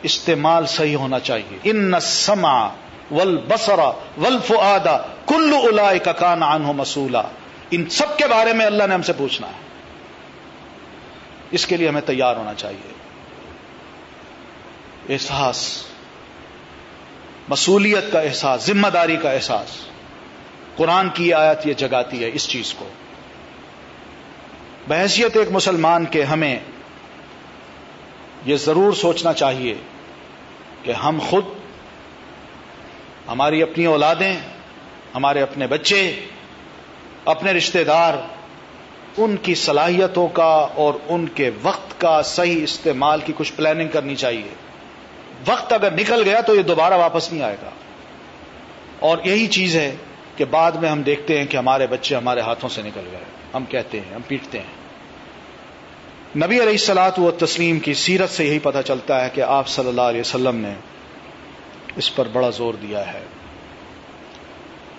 [0.03, 2.67] استعمال صحیح ہونا چاہیے۔ ان سما
[3.11, 4.97] ول بسرا ول فدا
[5.27, 7.17] کلو الا کا کان آن ہو مسولہ
[7.71, 9.67] ان سب کے بارے میں اللہ نے ہم سے پوچھنا ہے۔
[11.51, 12.93] اس کے لیے ہمیں تیار ہونا چاہیے۔
[15.13, 15.83] احساس
[17.49, 19.87] مصولیت کا احساس، ذمہ داری کا احساس۔
[20.75, 22.89] قرآن کی آیت یہ جگاتی ہے اس چیز کو۔
[24.87, 26.59] بحثیت ایک مسلمان کے ہمیں
[28.45, 29.75] یہ ضرور سوچنا چاہیے
[30.83, 31.45] کہ ہم خود
[33.27, 34.37] ہماری اپنی اولادیں،
[35.15, 36.19] ہمارے اپنے بچے،
[37.25, 38.13] اپنے رشتہ دار،
[39.17, 44.15] ان کی صلاحیتوں کا اور ان کے وقت کا صحیح استعمال کی کچھ پلاننگ کرنی
[44.15, 44.49] چاہیے۔
[45.47, 47.69] وقت اگر نکل گیا تو یہ دوبارہ واپس نہیں آئے گا۔
[48.99, 49.95] اور یہی چیز ہے
[50.35, 53.19] کہ بعد میں ہم دیکھتے ہیں کہ ہمارے بچے ہمارے ہاتھوں سے نکل گئے۔
[53.53, 54.77] ہم کہتے ہیں، ہم پیٹتے ہیں۔
[56.37, 59.87] نبی علیہ السلاط و تسلیم کی سیرت سے یہی پتہ چلتا ہے کہ آپ صلی
[59.87, 60.73] اللہ علیہ وسلم نے
[61.97, 63.23] اس پر بڑا زور دیا ہے۔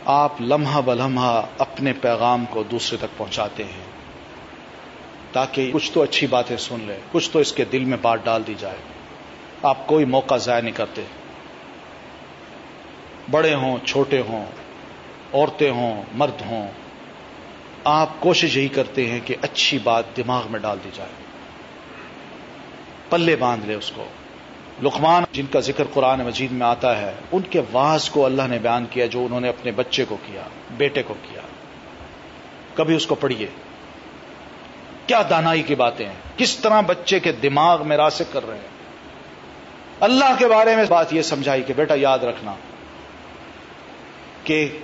[0.04, 3.88] آپ لمحہ بلمحہ اپنے پیغام کو دوسرے تک پہنچاتے ہیں
[5.32, 8.42] تاکہ کچھ تو اچھی باتیں سن لے، کچھ تو اس کے دل میں بات ڈال
[8.46, 8.76] دی جائے۔
[9.62, 11.02] آپ کوئی موقع ضائع نہیں کرتے۔
[13.30, 14.46] بڑے ہوں، چھوٹے ہوں،
[15.34, 16.68] عورتیں ہوں، مرد ہوں،
[17.84, 21.10] آپ کوشش یہی کرتے ہیں کہ اچھی بات دماغ میں ڈال دی جائے۔
[23.10, 24.04] پلے باندھ لے اس کو۔
[24.82, 28.58] لقمان، جن کا ذکر قرآن مجید میں آتا ہے، ان کے واز کو اللہ نے
[28.58, 31.40] بیان کیا جو انہوں نے اپنے بچے کو کیا، بیٹے کو کیا۔
[32.74, 33.46] کبھی اس کو پڑھیے۔
[35.06, 38.68] کیا دانائی کی باتیں ہیں؟ کس طرح بچے کے دماغ میں راسک کر رہے ہیں؟
[40.00, 42.54] اللہ کے بارے میں بات یہ سمجھائی کہ بیٹا یاد رکھنا
[44.44, 44.78] کہ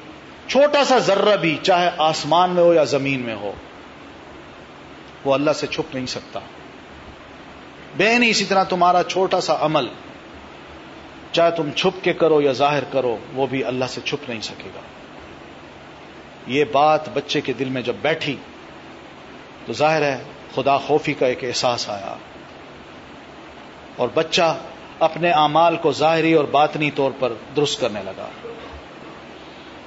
[0.49, 3.53] چھوٹا سا ذرہ بھی چاہے آسمان میں ہو یا زمین میں ہو،
[5.25, 6.41] وہ اللہ سے چھپ نہیں سکتا۔
[7.97, 9.87] بے نہیں اسی طرح تمہارا چھوٹا سا عمل۔
[11.33, 14.69] چاہے تم چھپ کے کرو یا ظاہر کرو، وہ بھی اللہ سے چھپ نہیں سکے
[14.75, 14.81] گا۔
[16.47, 18.37] یہ بات بچے کے دل میں جب بیٹھی،
[19.67, 20.23] تو ظاہر ہے
[20.55, 22.17] خدا خوفی کا ایک احساس آیا۔
[23.97, 24.57] اور بچہ
[24.99, 28.29] اپنے اعمال کو ظاہری اور باطنی طور پر درست کرنے لگا۔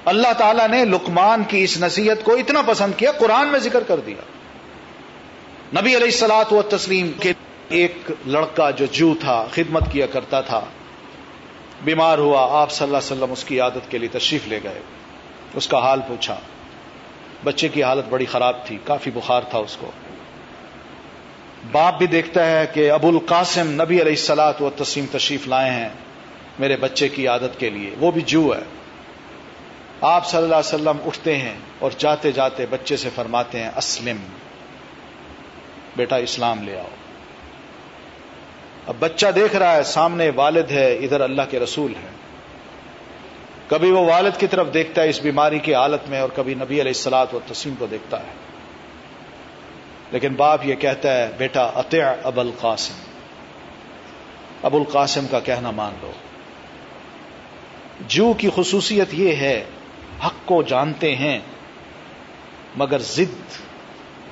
[0.05, 3.99] اللہ تعالیٰ نے لکمان کی اس نصیحت کو اتنا پسند کیا، قرآن میں ذکر کر
[3.99, 4.21] دیا۔
[5.81, 7.34] نبی علیہ السلاط و تسلیم کے
[7.69, 10.61] ایک لڑکا جو جو تھا، خدمت کیا کرتا تھا،
[11.84, 14.80] بیمار ہوا، آپ صلی اللہ علیہ وسلم اس کی عادت کے لیے تشریف لے گئے۔
[15.53, 16.39] اس کا حال پوچھا۔
[17.44, 19.91] بچے کی حالت بڑی خراب تھی، کافی بخار تھا اس کو۔
[21.72, 25.89] باپ بھی دیکھتا ہے کہ ابو القاسم نبی علیہ السلاط و تسلیم تشریف لائے ہیں
[26.60, 28.64] میرے بچے کی عادت کے لیے۔ وہ بھی جو ہے۔
[30.02, 34.18] آپ صلی اللہ علیہ وسلم اٹھتے ہیں اور جاتے جاتے بچے سے فرماتے ہیں، اسلم،
[35.95, 36.88] بیٹا اسلام لے آؤ۔
[38.88, 42.09] اب بچہ دیکھ رہا ہے، سامنے والد ہے، ادھر اللہ کے رسول ہے
[43.68, 46.73] کبھی وہ والد کی طرف دیکھتا ہے اس بیماری کی حالت میں اور کبھی نبی
[46.73, 48.31] علیہ السلاط و تسیم کو دیکھتا ہے۔
[50.11, 52.93] لیکن باپ یہ کہتا ہے، بیٹا، اطع اب القاسم۔
[54.64, 56.11] ابو القاسم کا کہنا مان لو۔
[58.07, 59.64] جو کی خصوصیت یہ ہے،
[60.26, 61.39] حق کو جانتے ہیں،
[62.76, 63.61] مگر ضد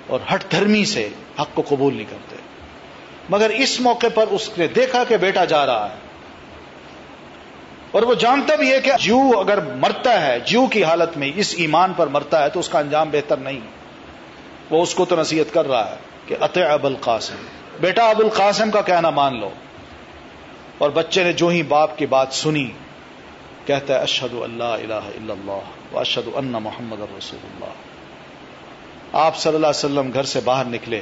[0.08, 1.10] اور ہٹ دھرمی سے
[1.42, 2.35] حق کو قبول نہیں کرتے۔
[3.30, 5.96] مگر اس موقع پر اس نے دیکھا کہ بیٹا جا رہا ہے۔
[7.92, 11.54] اور وہ جانتا بھی ہے کہ جیو اگر مرتا ہے، جیو کی حالت میں اس
[11.58, 13.60] ایمان پر مرتا ہے تو اس کا انجام بہتر نہیں۔
[14.70, 15.96] وہ اس کو تو نصیحت کر رہا ہے
[16.26, 17.36] کہ اط اب القاسم۔
[17.82, 19.50] بیٹا ابو القاسم کا کہنا مان لو۔
[20.78, 22.72] اور بچے نے جو ہی باپ کی بات سنی،
[23.66, 27.72] کہتا ہے اشد اللہ الہ الا اللہ اشد ان محمد الرسول اللہ۔
[29.14, 31.02] آپ صلی اللہ علیہ وسلم گھر سے باہر نکلے۔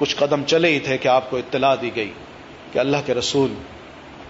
[0.00, 2.12] کچھ قدم چلے ہی تھے کہ آپ کو اطلاع دی گئی
[2.72, 3.54] کہ اللہ کے رسول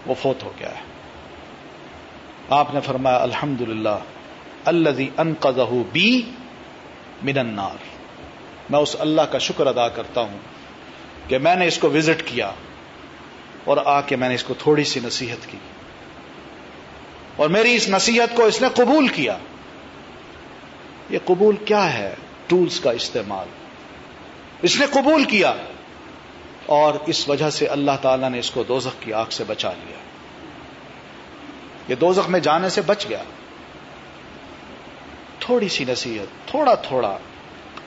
[0.07, 0.83] وہ فوت ہو گیا ہے۔
[2.51, 3.99] آپ نے فرمایا الحمد للہ
[4.65, 5.35] اللہ ان
[5.93, 6.23] بی
[7.23, 7.77] من النار۔
[8.71, 10.39] میں اس اللہ کا شکر ادا کرتا ہوں
[11.29, 12.51] کہ میں نے اس کو وزٹ کیا
[13.65, 15.59] اور آ کے میں نے اس کو تھوڑی سی نصیحت کی۔
[17.37, 19.39] اور میری اس نصیحت کو اس نے قبول کیا۔
[21.11, 22.15] یہ قبول کیا ہے؟
[22.47, 23.47] ٹولز کا استعمال۔
[24.63, 25.55] اس نے قبول کیا
[26.67, 29.97] اور اس وجہ سے اللہ تعالی نے اس کو دوزخ کی آگ سے بچا لیا۔
[31.89, 33.23] یہ دوزخ میں جانے سے بچ گیا۔
[35.39, 37.19] تھوڑی سی نصیحت، تھوڑا تھوڑا،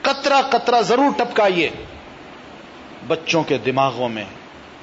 [0.02, 1.70] کترا کترا ضرور ٹپکائیے۔
[3.06, 4.24] بچوں کے دماغوں میں،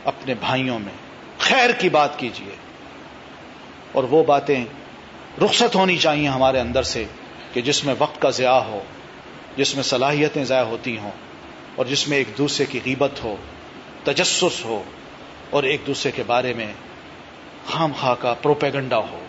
[0.05, 0.93] اپنے بھائیوں میں
[1.39, 2.55] خیر کی بات کیجیے۔
[3.91, 4.65] اور وہ باتیں
[5.45, 7.05] رخصت ہونی چاہیے ہمارے اندر سے
[7.53, 8.83] کہ جس میں وقت کا ضیاع ہو،
[9.57, 11.11] جس میں صلاحیتیں ضائع ہوتی ہوں۔
[11.75, 13.35] اور جس میں ایک دوسرے کی غیبت ہو،
[14.03, 14.83] تجسس ہو،
[15.49, 16.73] اور ایک دوسرے کے بارے میں
[17.67, 19.25] خام خواہ کا پروپیگنڈا ہو۔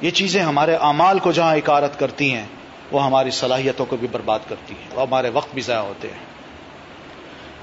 [0.00, 2.46] یہ چیزیں ہمارے اعمال کو جہاں اکارت کرتی ہیں،
[2.92, 6.30] وہ ہماری صلاحیتوں کو بھی برباد کرتی ہیں اور ہمارے وقت بھی ضائع ہوتے ہیں۔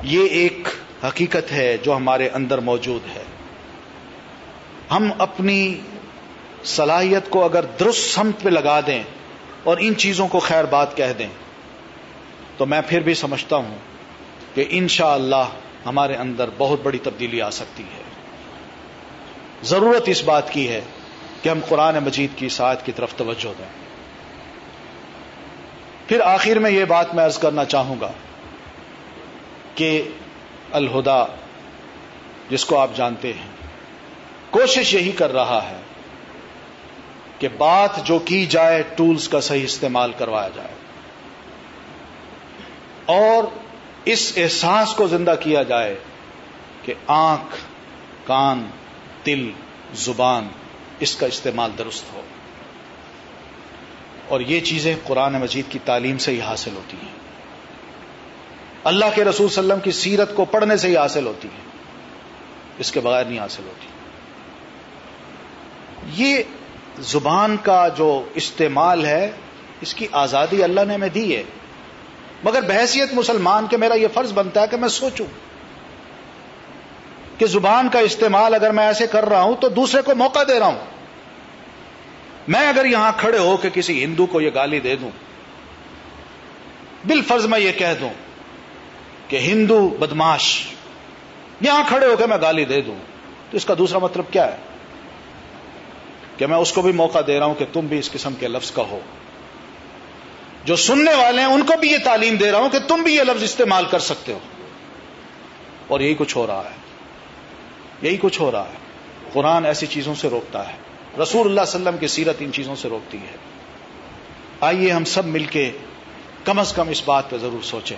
[0.04, 0.68] یہ ایک
[1.04, 3.24] حقیقت ہے جو ہمارے اندر موجود ہے۔
[4.92, 5.80] ہم اپنی
[6.64, 9.04] صلاحیت کو اگر درست سمت پہ لگا دیں
[9.64, 11.28] اور ان چیزوں کو خیر بات کہہ دیں
[12.58, 13.78] تو میں پھر بھی سمجھتا ہوں
[14.56, 15.50] کہ انشاء اللہ
[15.86, 18.04] ہمارے اندر بہت بڑی تبدیلی آ سکتی ہے۔
[19.64, 20.82] ضرورت اس بات کی ہے
[21.42, 23.88] کہ ہم قرآن مجید کی ساعت کی طرف توجہ دیں۔
[26.08, 28.12] پھر آخر میں یہ بات میں عرض کرنا چاہوں گا
[29.76, 30.02] کہ
[30.72, 31.26] الہدا،
[32.50, 33.52] جس کو آپ جانتے ہیں،
[34.50, 35.78] کوشش یہی کر رہا ہے
[37.40, 40.77] کہ بات جو کی جائے، ٹولز کا صحیح استعمال کروایا جائے۔
[43.08, 43.44] اور
[44.06, 45.96] اس احساس کو زندہ کیا جائے
[46.86, 47.56] کہ آنکھ،
[48.28, 48.68] کان،
[49.26, 49.52] دل،
[49.94, 50.48] زبان
[51.00, 52.22] اس کا استعمال درست ہو۔
[54.28, 57.14] اور یہ چیزیں قرآن مجید کی تعلیم سے ہی حاصل ہوتی ہیں۔
[58.84, 61.48] اللہ کے رسول صلی اللہ علیہ وسلم کی سیرت کو پڑھنے سے ہی حاصل ہوتی
[61.48, 61.68] ہیں۔
[62.78, 63.88] اس کے بغیر نہیں حاصل ہوتی۔
[66.24, 66.44] یہ
[67.00, 69.32] زبان کا جو استعمال ہے،
[69.82, 71.44] اس کی آزادی اللہ نے ہمیں دی ہے۔
[72.44, 75.26] مگر بحثیت مسلمان کے میرا یہ فرض بنتا ہے کہ میں سوچوں
[77.38, 80.60] کہ زبان کا استعمال اگر میں ایسے کر رہا ہوں تو دوسرے کو موقع دے
[80.60, 80.86] رہا ہوں۔
[82.48, 85.12] میں اگر یہاں کھڑے ہو کہ کسی ہندو کو یہ گالی دے دوں
[87.08, 88.10] بال فرض میں یہ کہہ دوں
[89.28, 90.68] کہ ہندو بدماش،
[91.62, 92.96] یہاں کھڑے ہو کے میں گالی دے دوں،
[93.52, 94.58] تو اس کا دوسرا مطلب کیا ہے؟
[96.38, 98.48] کہ میں اس کو بھی موقع دے رہا ہوں کہ تم بھی اس قسم کے
[98.48, 99.00] لفظ کا ہو۔
[100.68, 103.16] جو سننے والے ہیں، ان کو بھی یہ تعلیم دے رہا ہوں کہ تم بھی
[103.16, 104.40] یہ لفظ استعمال کر سکتے ہو۔
[105.88, 106.76] اور یہی کچھ ہو رہا ہے۔
[108.02, 108.78] یہی کچھ ہو رہا ہے۔
[109.34, 110.74] قرآن ایسی چیزوں سے روکتا ہے۔
[111.22, 113.38] رسول اللہ علیہ وسلم کی سیرت ان چیزوں سے روکتی ہے۔
[114.62, 115.72] آئیے ہم سب مل کے
[116.44, 117.98] کم از کم اس بات پہ ضرور سوچیں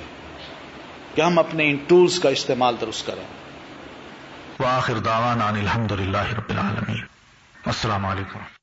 [1.16, 3.26] کہ ہم اپنے ان ٹولز کا استعمال درست کریں۔
[4.60, 7.04] وآخر دعوانا الحمد للہ رب العالمین۔
[7.66, 8.59] السلام علیکم۔